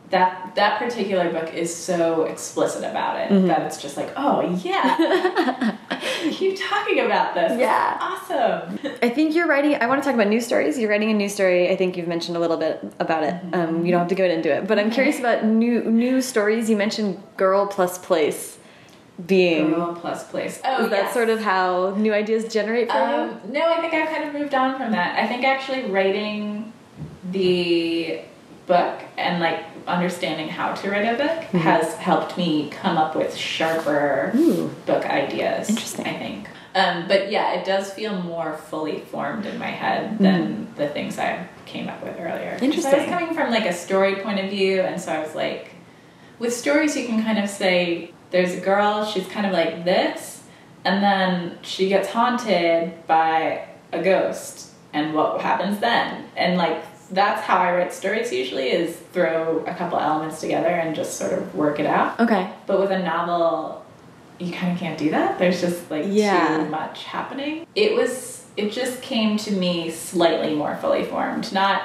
[0.09, 3.47] that that particular book is so explicit about it Mhm.
[3.47, 5.77] that it's just like, oh yeah,
[6.31, 7.53] keep talking about this.
[7.53, 7.97] This Yeah.
[8.01, 8.77] awesome.
[9.01, 9.77] I think you're writing.
[9.79, 10.77] I want to talk about news stories.
[10.77, 11.69] You're writing a news story.
[11.69, 13.35] I think you've mentioned a little bit about it.
[13.53, 16.69] Um, you don't have to go into it, but I'm curious about new news stories.
[16.69, 18.57] You mentioned girl plus place
[19.27, 19.71] being.
[19.71, 20.61] Girl plus place.
[20.63, 24.09] Oh, Is that sort of how new ideas generate for Um, no, I think I've
[24.09, 25.17] kind of moved on from that.
[25.19, 26.71] I think actually writing
[27.31, 28.21] the
[28.67, 33.35] book and like understanding how to write a book has helped me come up with
[33.35, 34.39] sharper Mm-hmm.
[34.61, 34.67] Ooh.
[34.85, 35.69] book ideas.
[35.69, 36.05] Interesting.
[36.07, 36.47] I think.
[36.73, 41.19] Um, but yeah, it does feel more fully formed in my head than the things
[41.19, 42.57] I came up with earlier.
[42.57, 42.87] 'Cause I was Mm-hmm.
[42.87, 43.09] Interesting.
[43.09, 45.71] coming from like a story point of view, and so I was like,
[46.39, 50.43] with stories, you can kind of say, there's a girl, she's kind of like this,
[50.83, 56.25] and then she gets haunted by a ghost, and what happens then?
[56.35, 60.95] And like that's how I write stories usually is throw a couple elements together and
[60.95, 62.17] just sort of work it out.
[62.21, 62.49] Okay.
[62.67, 63.83] But with a novel,
[64.39, 65.37] you kind of can't do that.
[65.37, 66.57] There's just like Yeah.
[66.57, 67.67] too much happening.
[67.75, 71.51] It was it just came to me slightly more fully formed.
[71.53, 71.81] Not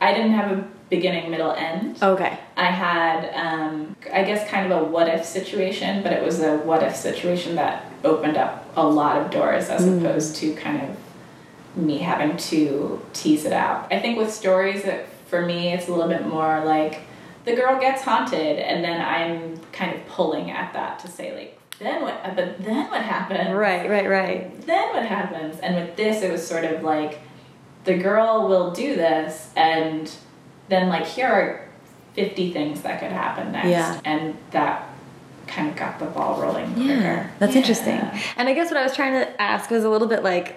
[0.00, 1.96] I didn't have a beginning, middle, end.
[2.02, 2.38] Okay.
[2.54, 6.58] I had, um, I guess, kind of a what if situation, but it was a
[6.58, 10.96] what if situation that opened up a lot of doors as opposed to kind of
[11.82, 13.90] me having to tease it out.
[13.90, 17.00] I think with stories, that for me, it's a little bit more like
[17.46, 21.58] the girl gets haunted, and then I'm kind of pulling at that to say, like,
[21.78, 23.56] then what, but then what happened?
[23.56, 24.66] Right, right, right.
[24.66, 25.58] then what happens?
[25.60, 27.20] And with this, it was sort of like
[27.84, 30.14] the girl will do this, and
[30.68, 31.68] then like here are
[32.14, 34.00] fifty things that could happen next, Yeah.
[34.04, 34.88] and that
[35.46, 36.72] kind of got the ball rolling.
[36.76, 37.30] Yeah, quicker.
[37.38, 37.60] that's Yeah.
[37.60, 38.00] interesting.
[38.36, 40.56] And I guess what I was trying to ask was a little bit like,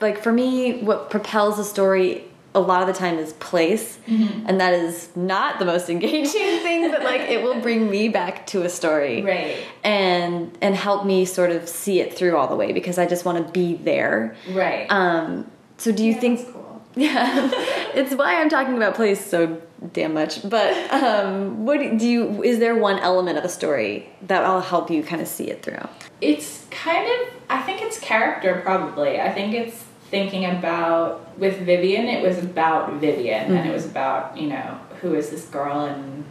[0.00, 4.46] like for me, what propels a story a lot of the time is place, Mm-hmm.
[4.48, 6.24] and that is not the most engaging
[6.64, 9.56] thing, but like it will bring me back to a story, Right.
[9.84, 13.24] And and help me sort of see it through all the way because I just
[13.24, 14.34] want to be there.
[14.52, 14.86] Right.
[14.90, 15.48] Um,
[15.78, 16.38] so do you Yeah, think?
[16.40, 16.69] that's cool.
[16.96, 17.50] Yeah,
[17.94, 19.62] it's why I'm talking about place so
[19.92, 20.48] damn much.
[20.48, 22.42] But um, what do you?
[22.42, 25.62] Is there one element of a story that will help you kind of see it
[25.62, 25.86] through?
[26.20, 29.20] It's kind of, I think it's character probably.
[29.20, 34.36] I think it's thinking about, with Vivian, it was about Vivian, and it was about,
[34.36, 36.24] you know, who is this girl and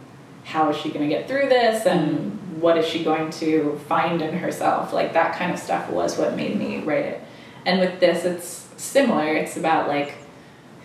[0.44, 4.20] how is she going to get through this and what is she going to find
[4.20, 4.92] in herself?
[4.92, 7.22] Like that kind of stuff was what made me write it.
[7.64, 9.34] And with this, it's similar.
[9.34, 10.14] It's about like,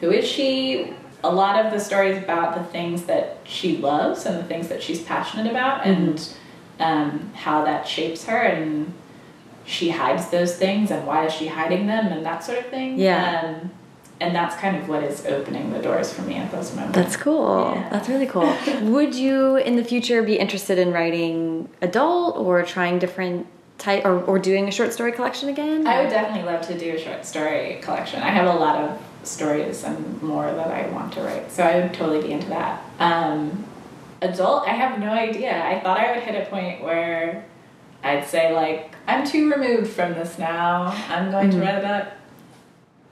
[0.02, 0.94] who is she?
[1.24, 4.68] A lot of the story is about the things that she loves and the things
[4.68, 6.30] that she's passionate about and
[6.80, 8.94] um, how that shapes her and
[9.66, 13.00] she hides those things and why is she hiding them and that sort of thing.
[13.00, 13.60] Yeah.
[13.62, 13.72] Um,
[14.22, 16.96] and that's kind of what is opening the doors for me at those moments.
[16.96, 17.74] That's cool.
[17.76, 17.90] Yeah.
[17.90, 18.56] That's really cool.
[18.82, 24.22] Would you, in the future, be interested in writing adult or trying different type or,
[24.24, 25.86] or doing a short story collection again?
[25.86, 28.22] I would definitely love to do a short story collection.
[28.22, 31.80] I have a lot of stories and more that I want to write, so I
[31.82, 32.84] would totally be into that.
[33.00, 33.66] Um,
[34.22, 35.64] adult, I have no idea.
[35.64, 37.46] I thought I would hit a point where
[38.04, 40.94] I'd say like, I'm too removed from this now.
[41.10, 42.08] I'm going to write about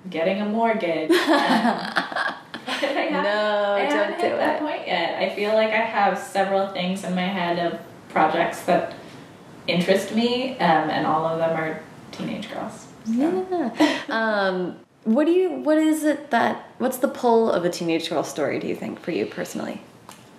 [0.10, 1.12] getting a mortgage.
[1.14, 2.36] I
[2.66, 5.22] haven't- No, I don't haven't do hit that point yet.
[5.22, 8.94] I feel like I have several things in my head of projects that
[9.68, 12.88] interest me, um, and all of them are teenage girls.
[13.06, 13.12] So.
[13.12, 14.02] Yeah.
[14.10, 15.50] um, what do you?
[15.50, 16.70] What is it that?
[16.78, 18.60] What's the pull of a teenage girl story?
[18.60, 19.82] Do you think for you personally?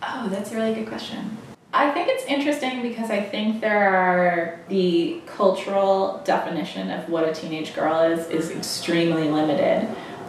[0.02, 1.36] Oh, that's a really good question.
[1.72, 7.34] I think it's interesting because I think there are the cultural definition of what a
[7.34, 9.88] teenage girl is is extremely limited,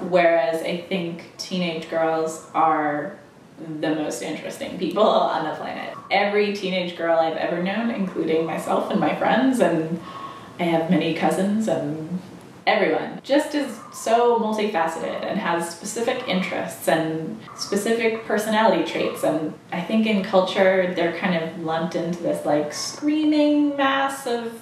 [0.09, 3.17] whereas I think teenage girls are
[3.79, 5.95] the most interesting people on the planet.
[6.11, 10.01] Every teenage girl I've ever known, including myself and my friends, and
[10.59, 12.14] I have many cousins and
[12.67, 19.23] everyone, just is so multifaceted and has specific interests and specific personality traits.
[19.23, 24.61] And I think in culture, they're kind of lumped into this like screaming mass of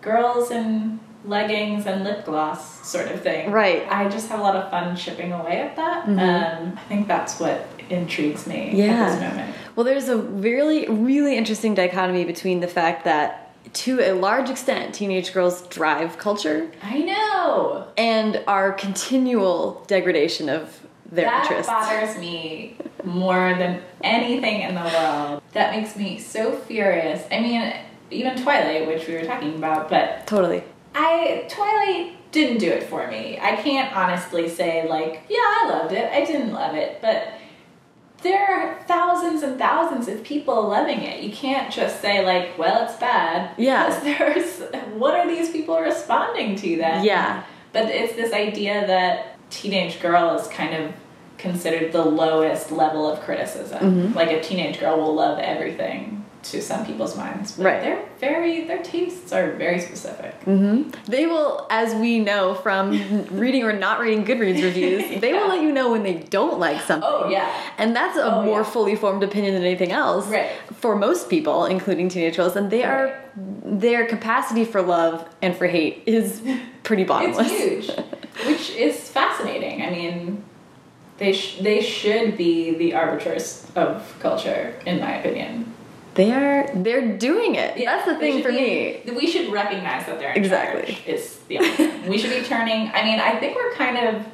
[0.00, 3.50] girls in leggings and lip gloss sort of thing.
[3.50, 3.86] Right.
[3.90, 6.08] I just have a lot of fun chipping away at that.
[6.08, 9.54] Um, I think that's what intrigues me at this moment.
[9.76, 13.41] Well, there's a really, really interesting dichotomy between the fact that,
[13.72, 17.86] to a large extent, teenage girls drive culture I know.
[17.96, 21.70] and our continual degradation of their that interests.
[21.70, 25.42] bothers me more than anything in the world.
[25.52, 27.22] That makes me so furious.
[27.30, 27.72] I mean,
[28.10, 30.62] even Twilight, which we were talking about, but Totally.
[30.94, 33.38] I Twilight didn't do it for me.
[33.40, 36.10] I can't honestly say like, yeah, I loved it.
[36.12, 37.28] I didn't love it, but
[38.22, 41.22] there are thousands and thousands of people loving it.
[41.22, 43.54] You can't just say like, well, it's bad.
[43.58, 43.88] Yeah.
[43.88, 47.04] Because there's what are these people responding to then?
[47.04, 47.44] Yeah.
[47.72, 50.92] But it's this idea that teenage girl is kind of
[51.38, 53.78] considered the lowest level of criticism.
[53.80, 54.14] Mm-hmm.
[54.14, 57.52] Like a teenage girl will love everything to some people's minds.
[57.52, 57.82] But Right.
[57.82, 60.34] They're very their tastes are very specific.
[60.44, 65.48] hmm They will, as we know from reading or not reading Goodreads reviews, they will
[65.48, 67.08] let you know when they don't like something.
[67.10, 67.48] Oh yeah.
[67.78, 68.64] And that's a Oh, more yeah.
[68.74, 70.50] fully formed opinion than anything else Right.
[70.74, 72.56] for most people, including teenage girls.
[72.56, 73.18] And they are
[73.64, 76.42] their capacity for love and for hate is
[76.82, 77.50] pretty bottomless.
[77.50, 77.98] It's huge,
[78.46, 79.82] which is fascinating.
[79.82, 80.42] I mean,
[81.18, 85.71] they sh- they should be the arbiters of culture, in my opinion.
[86.14, 87.76] They're they're doing it.
[87.84, 89.14] That's the thing for be- me.
[89.14, 90.98] We should recognize that they're Exactly.
[91.06, 91.58] Is the
[92.08, 92.90] we should be turning.
[92.94, 94.24] I mean, I think we're kind of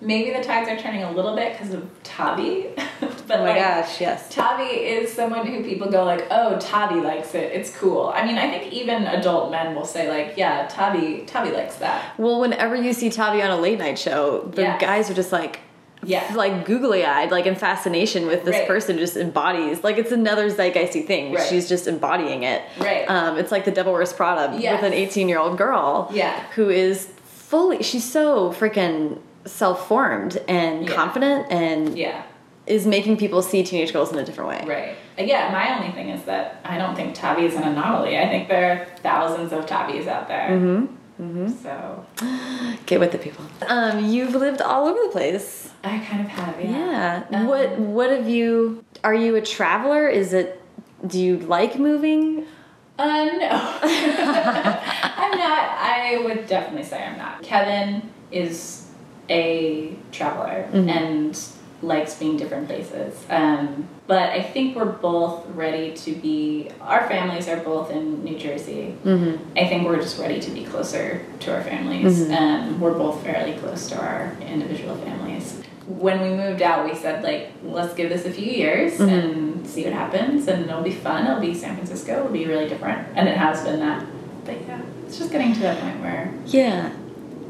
[0.00, 2.68] maybe the tides are turning a little bit because of Tavi.
[3.00, 4.32] but Oh my like, gosh, yes.
[4.34, 7.52] Tavi is someone who people go like, oh, Tavi likes it.
[7.52, 8.08] It's cool.
[8.14, 12.18] I mean, I think even adult men will say like, yeah, Tavi, Tavi likes that.
[12.18, 14.80] Well, whenever you see Tavi on a late night show, the Yes.
[14.80, 15.60] guys are just like,
[16.04, 16.32] Yeah.
[16.34, 18.66] like googly eyed, like in fascination with this Right.
[18.68, 19.82] person just embodies.
[19.82, 21.32] Like it's another zeitgeisty thing.
[21.34, 21.46] Right.
[21.48, 22.62] She's just embodying it.
[22.78, 23.04] Right.
[23.08, 24.80] Um, it's like the Devil Wears Prada Yes.
[24.80, 26.08] with an 18 year old girl.
[26.12, 26.38] Yeah.
[26.54, 30.94] Who is fully, she's so freaking self formed and Yeah.
[30.94, 32.22] confident and Yeah.
[32.66, 34.62] is making people see teenage girls in a different way.
[34.66, 34.88] Right.
[35.18, 38.18] Uh, Yeah, my only thing is that I don't think Tavi is an anomaly.
[38.18, 40.50] I think there are thousands of Tavis out there.
[40.50, 40.86] Mm-hmm.
[41.20, 41.48] Mm-hmm.
[41.62, 42.04] So
[42.86, 43.44] Get with the people.
[43.66, 45.67] Um, you've lived all over the place.
[45.84, 47.24] I kind of have, yeah.
[47.30, 47.40] Yeah.
[47.40, 48.84] Um, what What have you?
[49.04, 50.08] Are you a traveler?
[50.08, 50.60] Is it?
[51.06, 52.44] Do you like moving?
[52.98, 53.48] Uh, no.
[53.82, 55.58] I'm not.
[55.78, 57.42] I would definitely say I'm not.
[57.42, 58.90] Kevin is
[59.30, 61.38] a traveler and
[61.82, 63.24] likes being different places.
[63.30, 68.38] Um, but I think we're both ready to be, our families are both in New
[68.38, 68.96] Jersey.
[69.04, 69.56] Mm-hmm.
[69.56, 72.28] I think we're just ready to be closer to our families.
[72.30, 75.62] Um, we're both fairly close to our individual families.
[75.88, 79.08] When we moved out, we said, like, let's give this a few years mm-hmm.
[79.08, 81.26] and see what happens, and it'll be fun.
[81.26, 83.08] It'll be San Francisco, it'll be really different.
[83.16, 84.04] And it has been that.
[84.44, 86.32] But yeah, it's just getting to that point where.
[86.46, 86.92] Yeah.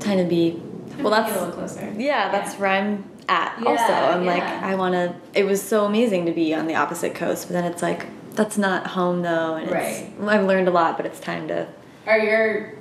[0.01, 0.63] Time to be.
[0.99, 1.93] Well, a that's little closer.
[1.97, 2.31] yeah.
[2.31, 3.59] That's where I'm at.
[3.61, 4.43] Yeah, also, I'm like.
[4.43, 5.15] I want to.
[5.35, 8.57] It was so amazing to be on the opposite coast, but then it's like that's
[8.57, 10.13] not home though, and Right.
[10.17, 11.67] it's, I've learned a lot, but it's time to.
[12.07, 12.75] Are your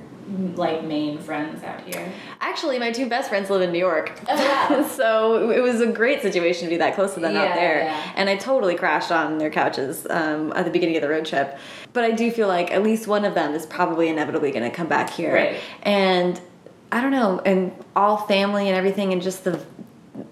[0.56, 2.12] like main friends out here?
[2.40, 4.12] Actually, my two best friends live in New York.
[4.28, 4.34] Oh,
[4.80, 4.86] wow.
[4.90, 7.78] so it was a great situation to be that close to them Yeah, out there.
[7.84, 8.12] yeah.
[8.16, 11.58] And I totally crashed on their couches um, at the beginning of the road trip.
[11.92, 14.74] But I do feel like at least one of them is probably inevitably going to
[14.76, 15.32] come back here.
[15.34, 15.60] Right.
[15.82, 16.40] And
[16.92, 19.60] I don't know, and all family and everything, and just the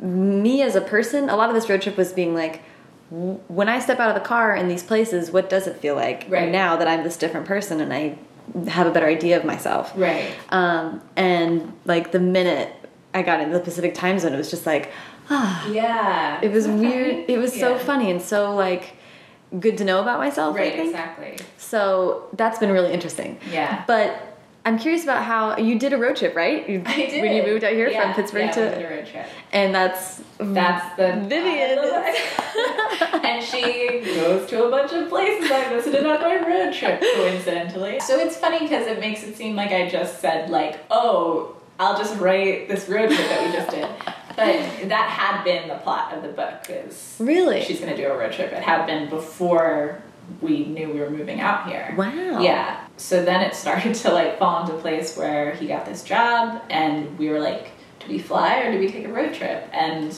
[0.00, 2.62] me as a person, a lot of this road trip was being like,
[3.10, 6.26] when I step out of the car in these places, what does it feel like
[6.28, 6.50] Right.
[6.50, 8.18] now that I'm this different person and I
[8.68, 9.92] have a better idea of myself?
[9.96, 10.30] Right.
[10.50, 12.72] Um, and like the minute
[13.14, 14.92] I got into the Pacific time zone, it was just like,
[15.30, 16.38] ah, Yeah.
[16.42, 17.24] it was weird.
[17.28, 18.94] It was so funny and so like
[19.60, 20.56] good to know about myself.
[20.56, 21.38] I Right, exactly.
[21.56, 23.38] So that's been really interesting.
[23.50, 23.84] Yeah.
[23.86, 24.35] But
[24.66, 26.68] I'm curious about how you did a road trip, right?
[26.68, 27.22] You, I did.
[27.22, 29.26] When you moved out here Yeah, from Pittsburgh yeah, to, a road trip.
[29.52, 31.78] and that's That's the Vivian.
[33.24, 38.00] and she goes to a bunch of places I visited on my road trip, coincidentally.
[38.00, 41.96] So it's funny because it makes it seem like I just said like, oh, I'll
[41.96, 43.88] just write this road trip that we just did.
[44.36, 48.18] But that had been the plot of the book is really she's gonna do a
[48.18, 48.52] road trip.
[48.52, 50.02] It had been before
[50.40, 51.94] we knew we were moving out here.
[51.96, 52.40] wow.
[52.40, 52.86] Yeah.
[52.96, 57.18] So then it started to like fall into place where he got this job and
[57.18, 57.70] we were like,
[58.00, 59.68] do we fly or do we take a road trip?
[59.72, 60.16] And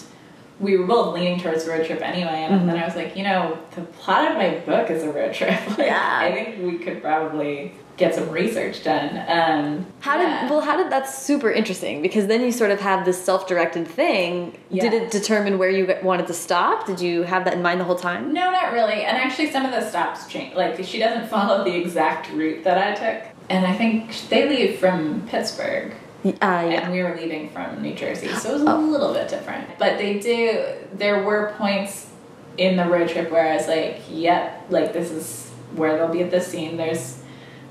[0.60, 2.46] we were both leaning towards road trip anyway.
[2.48, 2.82] And then mm-hmm.
[2.82, 5.60] I was like, you know, the plot of my book is a road trip.
[5.68, 6.18] Like, Yeah.
[6.20, 9.16] I think we could probably get some research done.
[9.28, 10.42] Um, How yeah.
[10.42, 10.60] did well?
[10.60, 14.56] How did that's super interesting because then you sort of have this self-directed thing.
[14.72, 16.86] Did it determine where you wanted to stop?
[16.86, 18.32] Did you have that in mind the whole time?
[18.32, 19.04] No, not really.
[19.04, 20.54] And actually, some of the stops change.
[20.54, 23.24] Like, she doesn't follow the exact route that I took.
[23.50, 25.92] And I think they leave from Pittsburgh.
[26.24, 26.82] Uh, yeah.
[26.82, 29.78] and we were leaving from New Jersey, so it was a little bit different.
[29.78, 30.64] But they do.
[30.92, 32.10] There were points
[32.56, 36.22] in the road trip where I was like, "Yep, like this is where they'll be
[36.22, 37.17] at this scene." There's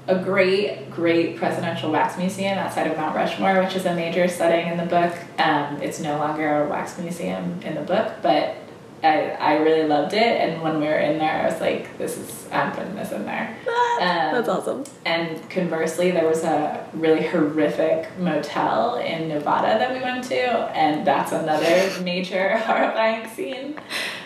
[0.07, 4.67] a great, great presidential wax museum outside of Mount Rushmore, which is a major setting
[4.67, 5.13] in the book.
[5.37, 8.55] Um, it's no longer a wax museum in the book, but
[9.03, 10.21] I, I really loved it.
[10.41, 13.25] And when we were in there, I was like, "This is I'm putting this in
[13.25, 13.55] there."
[13.99, 14.83] Um, That's awesome.
[15.05, 20.39] and conversely, there was a really horrific motel in Nevada that we went to,
[20.75, 23.75] and that's another major horrifying scene,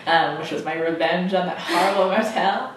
[0.06, 2.74] um, which was my revenge on that horrible motel.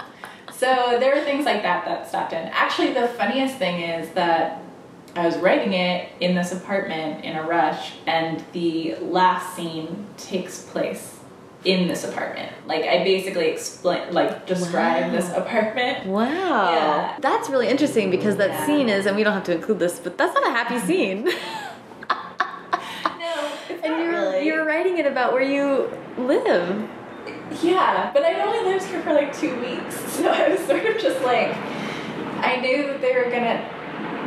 [0.58, 2.48] So there were things like that that stopped in.
[2.54, 4.62] Actually, the funniest thing is that
[5.16, 10.62] I was writing it in this apartment in a rush, and the last scene takes
[10.64, 11.20] place
[11.66, 12.52] in this apartment.
[12.68, 15.12] Like I basically explain, like describe Wow.
[15.12, 16.06] this apartment.
[16.20, 16.72] Wow.
[16.72, 17.18] Yeah.
[17.20, 18.66] That's really interesting because that Yeah.
[18.66, 21.28] scene is, and we don't have to include this, but that's not a happy scene.
[23.20, 24.46] No, it's and you're really.
[24.46, 26.88] you're writing it about where you live.
[27.62, 30.98] Yeah, but I'd only lived here for like two weeks, so I was sort of
[31.00, 31.56] just like,
[32.38, 33.70] I knew that they were gonna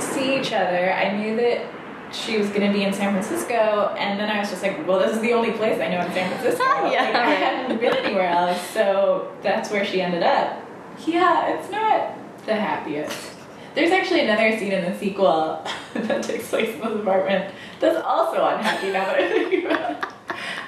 [0.01, 0.93] see each other.
[0.93, 1.67] I knew that
[2.13, 5.15] she was gonna be in San Francisco, and then I was just like, well, this
[5.15, 6.65] is the only place I know in San Francisco.
[6.67, 10.63] Ah, yeah, like, I hadn't been anywhere else, so that's where she ended up.
[11.07, 12.15] Yeah, it's not
[12.47, 13.35] the happiest.
[13.75, 15.65] There's actually another scene in the sequel
[15.95, 20.05] that takes place in this apartment that's also unhappy now that I think about it.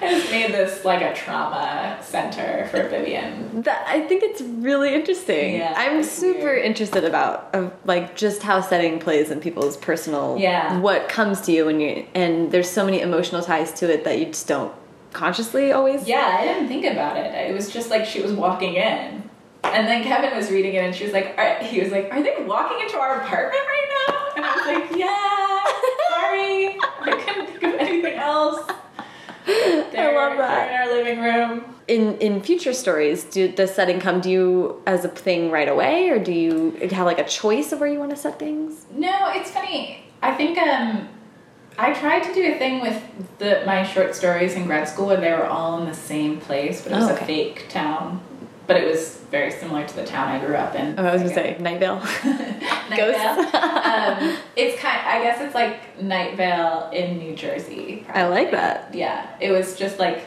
[0.02, 3.62] I just made this like a trauma center for Vivian.
[3.62, 5.56] That, I think it's really interesting.
[5.56, 6.64] Yeah, I'm super weird.
[6.64, 10.78] interested about of like just how setting plays in people's personal Yeah.
[10.80, 14.18] what comes to you when you and there's so many emotional ties to it that
[14.18, 14.72] you just don't
[15.12, 17.34] consciously always Yeah, I didn't think about it.
[17.50, 19.28] It was just like she was walking in.
[19.62, 22.22] And then Kevin was reading it and she was like, are, he was like, are
[22.22, 24.16] they walking into our apartment right now?
[24.36, 25.64] And I was like, yeah,
[26.10, 26.78] sorry.
[27.02, 28.70] I couldn't think of anything else.
[29.92, 30.68] They're, love that.
[30.70, 31.64] In our living room.
[31.88, 36.08] in in future stories do does setting come to you as a thing right away
[36.10, 36.52] or do you
[36.92, 40.04] have like a choice of where you want to set things No, it's funny.
[40.22, 41.08] I think um,
[41.78, 42.98] I tried to do a thing with
[43.38, 46.82] the my short stories in grad school where they were all in the same place,
[46.82, 48.20] but it was Oh, a fake town.
[48.70, 50.98] But it was very similar to the town I grew up in.
[50.98, 51.96] oh i was gonna say night vale
[52.90, 53.22] Night Ghosts.
[53.22, 53.56] Vale.
[53.56, 55.00] um, it's kind.
[55.06, 58.04] I guess it's like Night Vale in New Jersey.
[58.12, 58.92] I like that.
[58.92, 60.22] Yeah, it was just like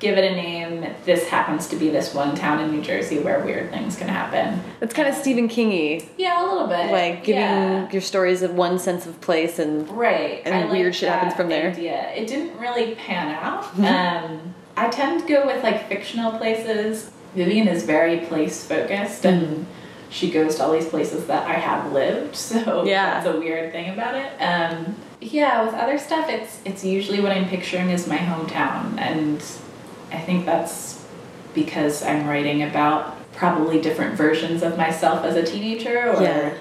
[0.00, 0.86] give it a name.
[1.06, 4.60] This happens to be this one town in New Jersey where weird things can happen.
[4.82, 6.90] it's kind of stephen kingy Yeah, a little bit.
[6.90, 7.90] like giving Yeah.
[7.90, 10.42] your stories of one sense of place and Right.
[10.44, 11.70] And I weird like shit happens from there.
[11.70, 11.78] Mm-hmm.
[11.80, 12.12] Idea.
[12.16, 13.64] It didn't really pan out.
[13.78, 17.10] um, I tend to go with like fictional places.
[17.34, 19.44] Vivian is very place focused Mm-hmm.
[19.54, 19.66] and
[20.10, 22.36] she goes to all these places that I have lived.
[22.50, 23.14] So Yeah.
[23.14, 24.30] that's a weird thing about it.
[24.40, 29.42] Um, yeah, with other stuff, it's it's usually what I'm picturing as my hometown, and
[30.12, 31.02] I think that's
[31.54, 36.54] because I'm writing about probably different versions of myself as a teenager or Yeah.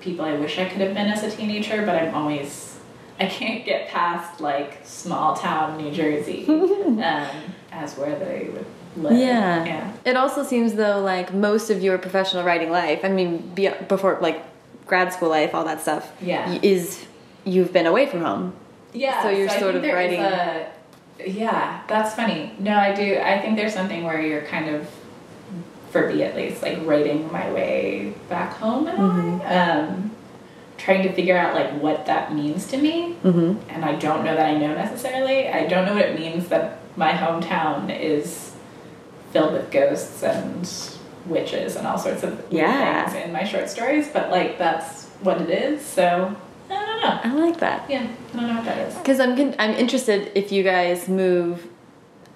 [0.00, 2.78] people I wish I could have been as a teenager, but I'm always
[3.20, 7.28] I can't get past like small town New Jersey um,
[7.72, 8.66] as where they would
[9.02, 9.18] live.
[9.18, 9.64] Yeah.
[9.64, 9.92] yeah.
[10.04, 14.18] It also seems though like most of your professional writing life, I mean, be, before
[14.20, 14.42] like
[14.86, 16.58] grad school life, all that stuff, Yeah.
[16.62, 17.04] is
[17.44, 18.54] you've been away from home.
[18.92, 19.22] Yeah.
[19.22, 20.66] So you're I sort of writing- A,
[21.26, 22.52] yeah, that's funny.
[22.58, 23.18] No, I do.
[23.18, 24.88] I think there's something where you're kind of,
[25.90, 29.38] for me at least, like writing my way back home and Mm-hmm.
[29.40, 29.46] way.
[29.46, 30.10] Um,
[30.76, 33.16] trying to figure out like what that means to me.
[33.24, 33.68] Mm-hmm.
[33.68, 35.48] and I don't know that I know necessarily.
[35.48, 38.47] I don't know what it means that my hometown is
[39.32, 40.68] filled with ghosts and
[41.26, 43.08] witches and all sorts of Yeah.
[43.08, 45.84] things in my short stories, but like that's what it is.
[45.84, 46.34] So
[46.70, 47.20] I don't know.
[47.24, 47.88] I like that.
[47.90, 48.94] Yeah, I don't know what that is.
[48.94, 51.66] Because I'm I'm interested if you guys move.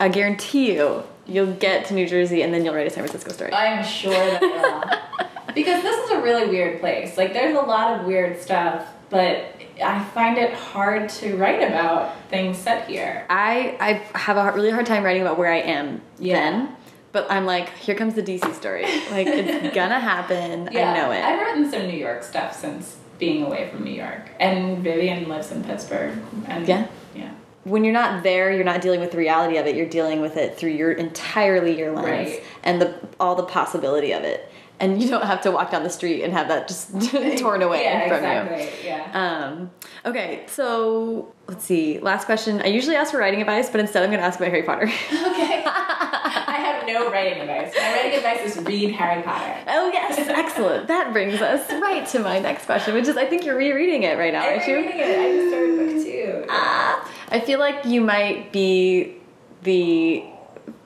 [0.01, 3.33] I guarantee you, you'll get to New Jersey and then you'll write a San Francisco
[3.33, 3.53] story.
[3.53, 5.55] I am sure that will.
[5.55, 7.17] because this is a really weird place.
[7.17, 9.45] Like there's a lot of weird stuff, but
[9.83, 13.25] I find it hard to write about things set here.
[13.31, 16.35] I I have a really hard time writing about where I am Yeah.
[16.41, 16.77] then,
[17.13, 18.83] but I'm like, here comes the DC story.
[19.11, 20.69] Like it's gonna happen.
[20.69, 21.23] I know it.
[21.23, 24.31] I've written some New York stuff since being away from New York.
[24.41, 26.19] And Vivian lives in Pittsburgh.
[26.47, 26.87] And Yeah.
[27.15, 27.31] Yeah.
[27.65, 29.77] when you're not there, you're not dealing with the reality of it.
[29.77, 32.43] You're dealing with it through your entirely your lens Right.
[32.65, 34.49] and the all the possibility of it.
[34.83, 36.91] And you don't have to walk down the street and have that just
[37.39, 38.85] torn away yeah, from exactly.
[38.85, 39.07] Yeah.
[39.07, 39.53] you.
[39.55, 39.71] Um,
[40.05, 42.01] okay, so let's see.
[42.01, 42.61] Last question.
[42.61, 44.87] I usually ask for writing advice, but instead I'm going to ask about Harry Potter.
[45.13, 45.63] okay.
[45.65, 47.73] I have no writing advice.
[47.77, 49.57] My writing advice is read Harry Potter.
[49.69, 50.89] oh yes, excellent.
[50.89, 54.19] That brings us right to my next question, which is I think you're rereading it
[54.19, 54.77] right now, I'm aren't you?
[54.79, 55.19] reading it.
[55.19, 56.45] I just started book two.
[56.51, 59.15] Ah, I feel like you might be
[59.63, 60.25] the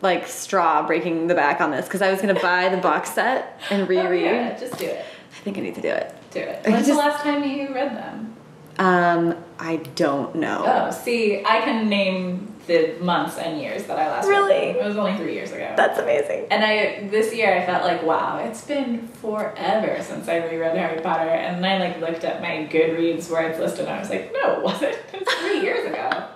[0.07, 3.61] like straw breaking the back on this because I was gonna buy the box set
[3.71, 4.23] and Oh, reread.
[4.25, 5.05] yeah, just do it.
[5.33, 6.15] I think I need to do it.
[6.31, 6.65] Do it.
[6.65, 8.33] When's just- the last time you read them?
[8.79, 10.63] Um, I don't know.
[10.67, 14.51] Oh, see, I can name the months and years that I last Really?
[14.53, 14.85] read them.
[14.85, 15.73] It was only three years ago.
[15.77, 16.47] That's amazing.
[16.51, 21.01] And I this year I felt like wow, it's been forever since I reread Harry
[21.01, 24.11] Potter, and then I like looked at my Goodreads where it's listed, and I was
[24.11, 24.93] like, no, it wasn't.
[25.13, 26.11] It was three years ago.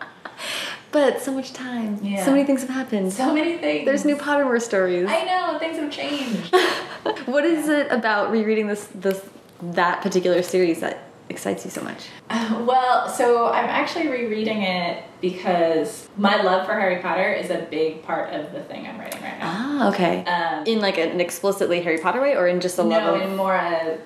[0.93, 1.99] But so much time.
[2.03, 2.24] Yeah.
[2.24, 3.12] So many things have happened.
[3.12, 3.84] So many things.
[3.84, 5.09] There's new Pottermore stories.
[5.09, 6.55] I know things have changed.
[7.26, 9.24] what is it about rereading this this
[9.62, 12.09] that particular series that excites you so much?
[12.28, 17.66] Uh, well, so I'm actually rereading it because my love for Harry Potter is a
[17.70, 19.47] big part of the thing I'm writing right now.
[19.47, 20.24] Ah, okay.
[20.24, 23.22] Um, in like an explicitly Harry Potter way, or in just a love no, of
[23.22, 23.99] in more a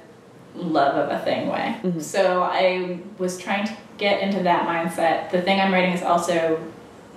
[0.54, 1.76] love of a thing way.
[1.82, 2.00] Mm-hmm.
[2.00, 5.30] So I was trying to get into that mindset.
[5.30, 6.60] The thing I'm writing is also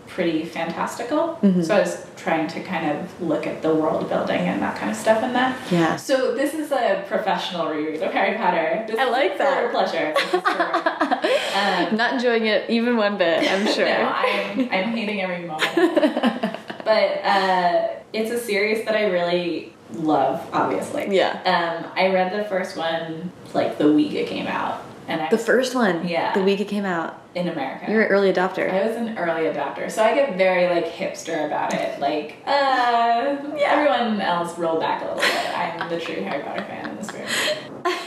[0.07, 1.37] pretty fantastical.
[1.41, 1.61] Mm-hmm.
[1.61, 4.89] So I was trying to kind of look at the world building and that kind
[4.91, 5.59] of stuff in that.
[5.71, 5.95] Yeah.
[5.95, 8.85] So this is a professional reread of Harry Potter.
[8.87, 9.71] This I like for that.
[9.71, 10.13] pleasure.
[11.57, 13.85] Um, Not enjoying it even one bit, I'm sure.
[13.85, 15.73] no, I'm I'm hating every moment.
[16.85, 21.07] but uh, it's a series that I really love, obviously.
[21.15, 21.31] Yeah.
[21.83, 25.37] Um, I read the first one like the week it came out, and I The
[25.37, 26.07] first one.
[26.07, 26.33] Yeah.
[26.33, 27.21] The week it came out.
[27.35, 27.85] in America.
[27.89, 28.71] You're an early adopter.
[28.71, 31.99] I was an early adopter, so I get very like hipster about it.
[31.99, 35.57] Like, uh, everyone else roll back a little bit.
[35.57, 37.23] I'm the true Harry Potter fan in this room.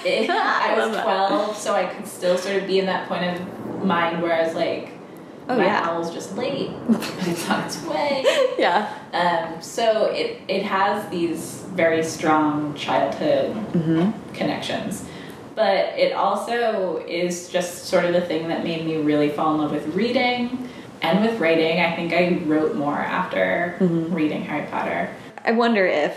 [0.04, 1.04] It- I was that.
[1.04, 4.42] 12, so I could still sort of be in that point of mind where I
[4.46, 4.92] was like,
[5.48, 5.88] Oh, my yeah.
[5.90, 8.24] owl's just late, but it's on its way.
[8.58, 8.92] yeah.
[9.12, 14.32] Um, so it it has these very strong childhood Mm-hmm.
[14.34, 15.04] connections.
[15.60, 19.60] But it also is just sort of the thing that made me really fall in
[19.60, 20.70] love with reading
[21.02, 21.80] and with writing.
[21.80, 24.14] I think I wrote more after Mm-hmm.
[24.14, 25.14] reading Harry Potter.
[25.44, 26.16] I wonder if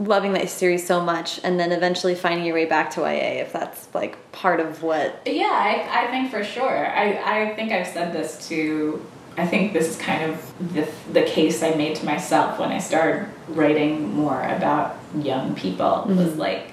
[0.00, 3.52] loving that series so much and then eventually finding your way back to YA, if
[3.52, 5.22] that's like part of what.
[5.26, 6.88] Yeah, I, I think for sure.
[6.88, 9.00] I, I think I've said this to.
[9.38, 12.78] I think this is kind of the, the case I made to myself when I
[12.80, 16.06] started writing more about young people.
[16.08, 16.72] Was like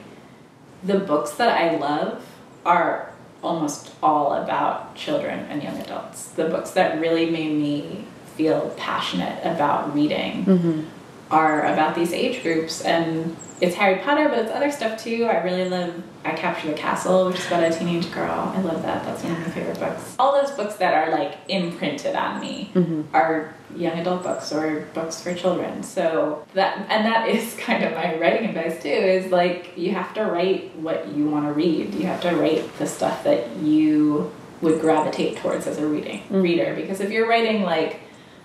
[0.84, 2.26] the books that I love
[2.66, 3.12] are
[3.42, 6.30] almost all about children and young adults.
[6.30, 8.06] The books that really made me
[8.36, 10.82] feel passionate about reading mm-hmm.
[11.30, 15.24] are about these age groups and it's Harry Potter, but it's other stuff too.
[15.24, 18.51] I really love I Capture the Castle, which is about a teenage girl.
[18.53, 19.05] I love that.
[19.05, 20.16] That's one of my favorite books.
[20.20, 23.03] All those books that are like imprinted on me mm-hmm.
[23.16, 25.82] are young adult books or books for children.
[25.82, 30.14] So that and that is kind of my writing advice too, is like you have
[30.16, 31.95] to write what you want to read.
[31.95, 36.41] You have to write the stuff that you would gravitate towards as a reading mm-hmm.
[36.41, 36.76] reader.
[36.76, 38.01] Because if you're writing like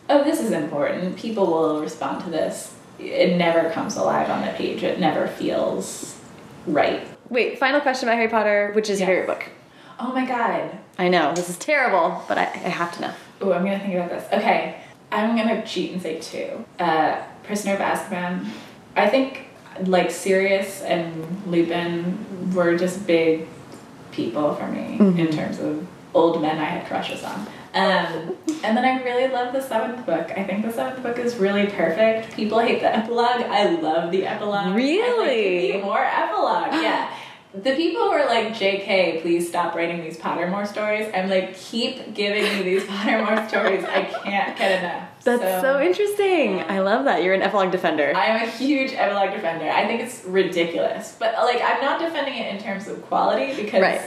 [0.08, 2.74] oh, this is important, people will respond to this.
[2.98, 4.82] It never comes alive on the page.
[4.82, 6.18] It never feels
[6.66, 7.06] right.
[7.28, 9.44] Wait, final question about Harry Potter, which is your favorite book?
[10.00, 10.78] Oh my god.
[10.98, 13.12] I know, this is terrible, but I, I have to know.
[13.40, 14.24] Oh, I'm gonna think about this.
[14.32, 14.80] Okay,
[15.12, 16.64] I'm gonna cheat and say two.
[16.78, 18.48] Uh, Prisoner of Azkaban.
[18.96, 19.46] I think
[19.84, 23.46] like Sirius and Lupin were just big
[24.10, 27.46] people for me in terms of old men I had crushes on.
[27.78, 30.30] Um, and then I really love the seventh book.
[30.36, 32.34] I think the seventh book is really perfect.
[32.34, 33.42] People hate the epilogue.
[33.42, 34.54] I love the epilogue.
[34.66, 35.80] I'm like, Really?
[35.80, 36.72] More epilogue.
[36.82, 37.14] Yeah.
[37.54, 41.08] The people who are like, JK, please stop writing these Pottermore stories.
[41.14, 43.82] I'm like, keep giving me these Pottermore stories.
[43.84, 45.08] I can't get enough.
[45.24, 46.60] That's so, interesting.
[46.60, 47.22] I love that.
[47.22, 48.12] You're an epilogue defender.
[48.14, 49.66] I am a huge epilogue defender.
[49.70, 51.16] I think it's ridiculous.
[51.18, 54.02] But like I'm not defending it in terms of quality because Right.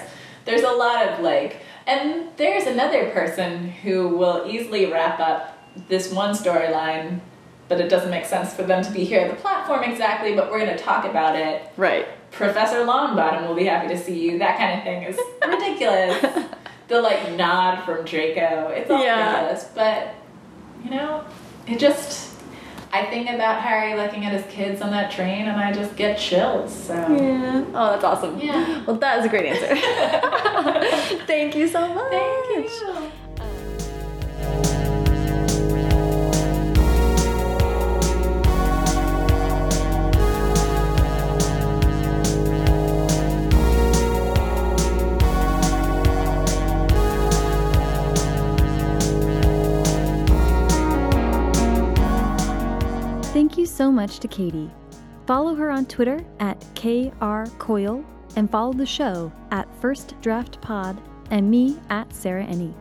[0.45, 5.57] there's a lot of like and there's another person who will easily wrap up
[5.87, 7.19] this one storyline
[7.67, 10.51] but it doesn't make sense for them to be here at the platform exactly, but
[10.51, 11.61] we're going to talk about it.
[11.77, 12.05] right.
[12.31, 14.37] Professor Longbottom will be happy to see you.
[14.39, 15.17] That kind of thing is
[15.47, 16.49] ridiculous.
[16.89, 18.67] the like nod from Draco.
[18.75, 19.35] It's all Yeah.
[19.37, 20.15] ridiculous, but
[20.83, 21.23] you know,
[21.67, 22.30] it just.
[22.93, 26.17] I think about Harry looking at his kids on that train, and I just get
[26.19, 26.73] chills.
[26.73, 27.63] So Yeah.
[27.73, 28.39] Oh, that's awesome.
[28.39, 28.83] Yeah.
[28.85, 29.75] Well, that is a great answer.
[31.25, 32.11] Thank you so much.
[32.11, 33.11] thank you.
[53.81, 54.69] So much to Katie.
[55.25, 58.05] Follow her on Twitter at krcoyle
[58.35, 61.01] and follow the show at First Draft Pod
[61.31, 62.75] and me at Sarah Enni.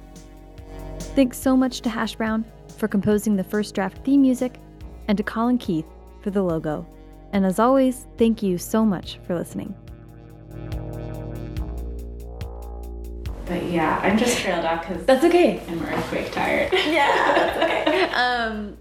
[1.01, 2.45] Thanks so much to Hash Brown
[2.75, 4.57] for composing the first draft theme music,
[5.09, 5.87] and to Colin Keith
[6.23, 6.87] for the logo.
[7.33, 9.75] And as always, thank you so much for listening.
[13.47, 15.61] But yeah, I'm just trailed off because That's okay.
[15.69, 16.73] I'm earthquake tired.
[16.73, 17.81] Yeah, that's okay.
[18.15, 18.77] Um,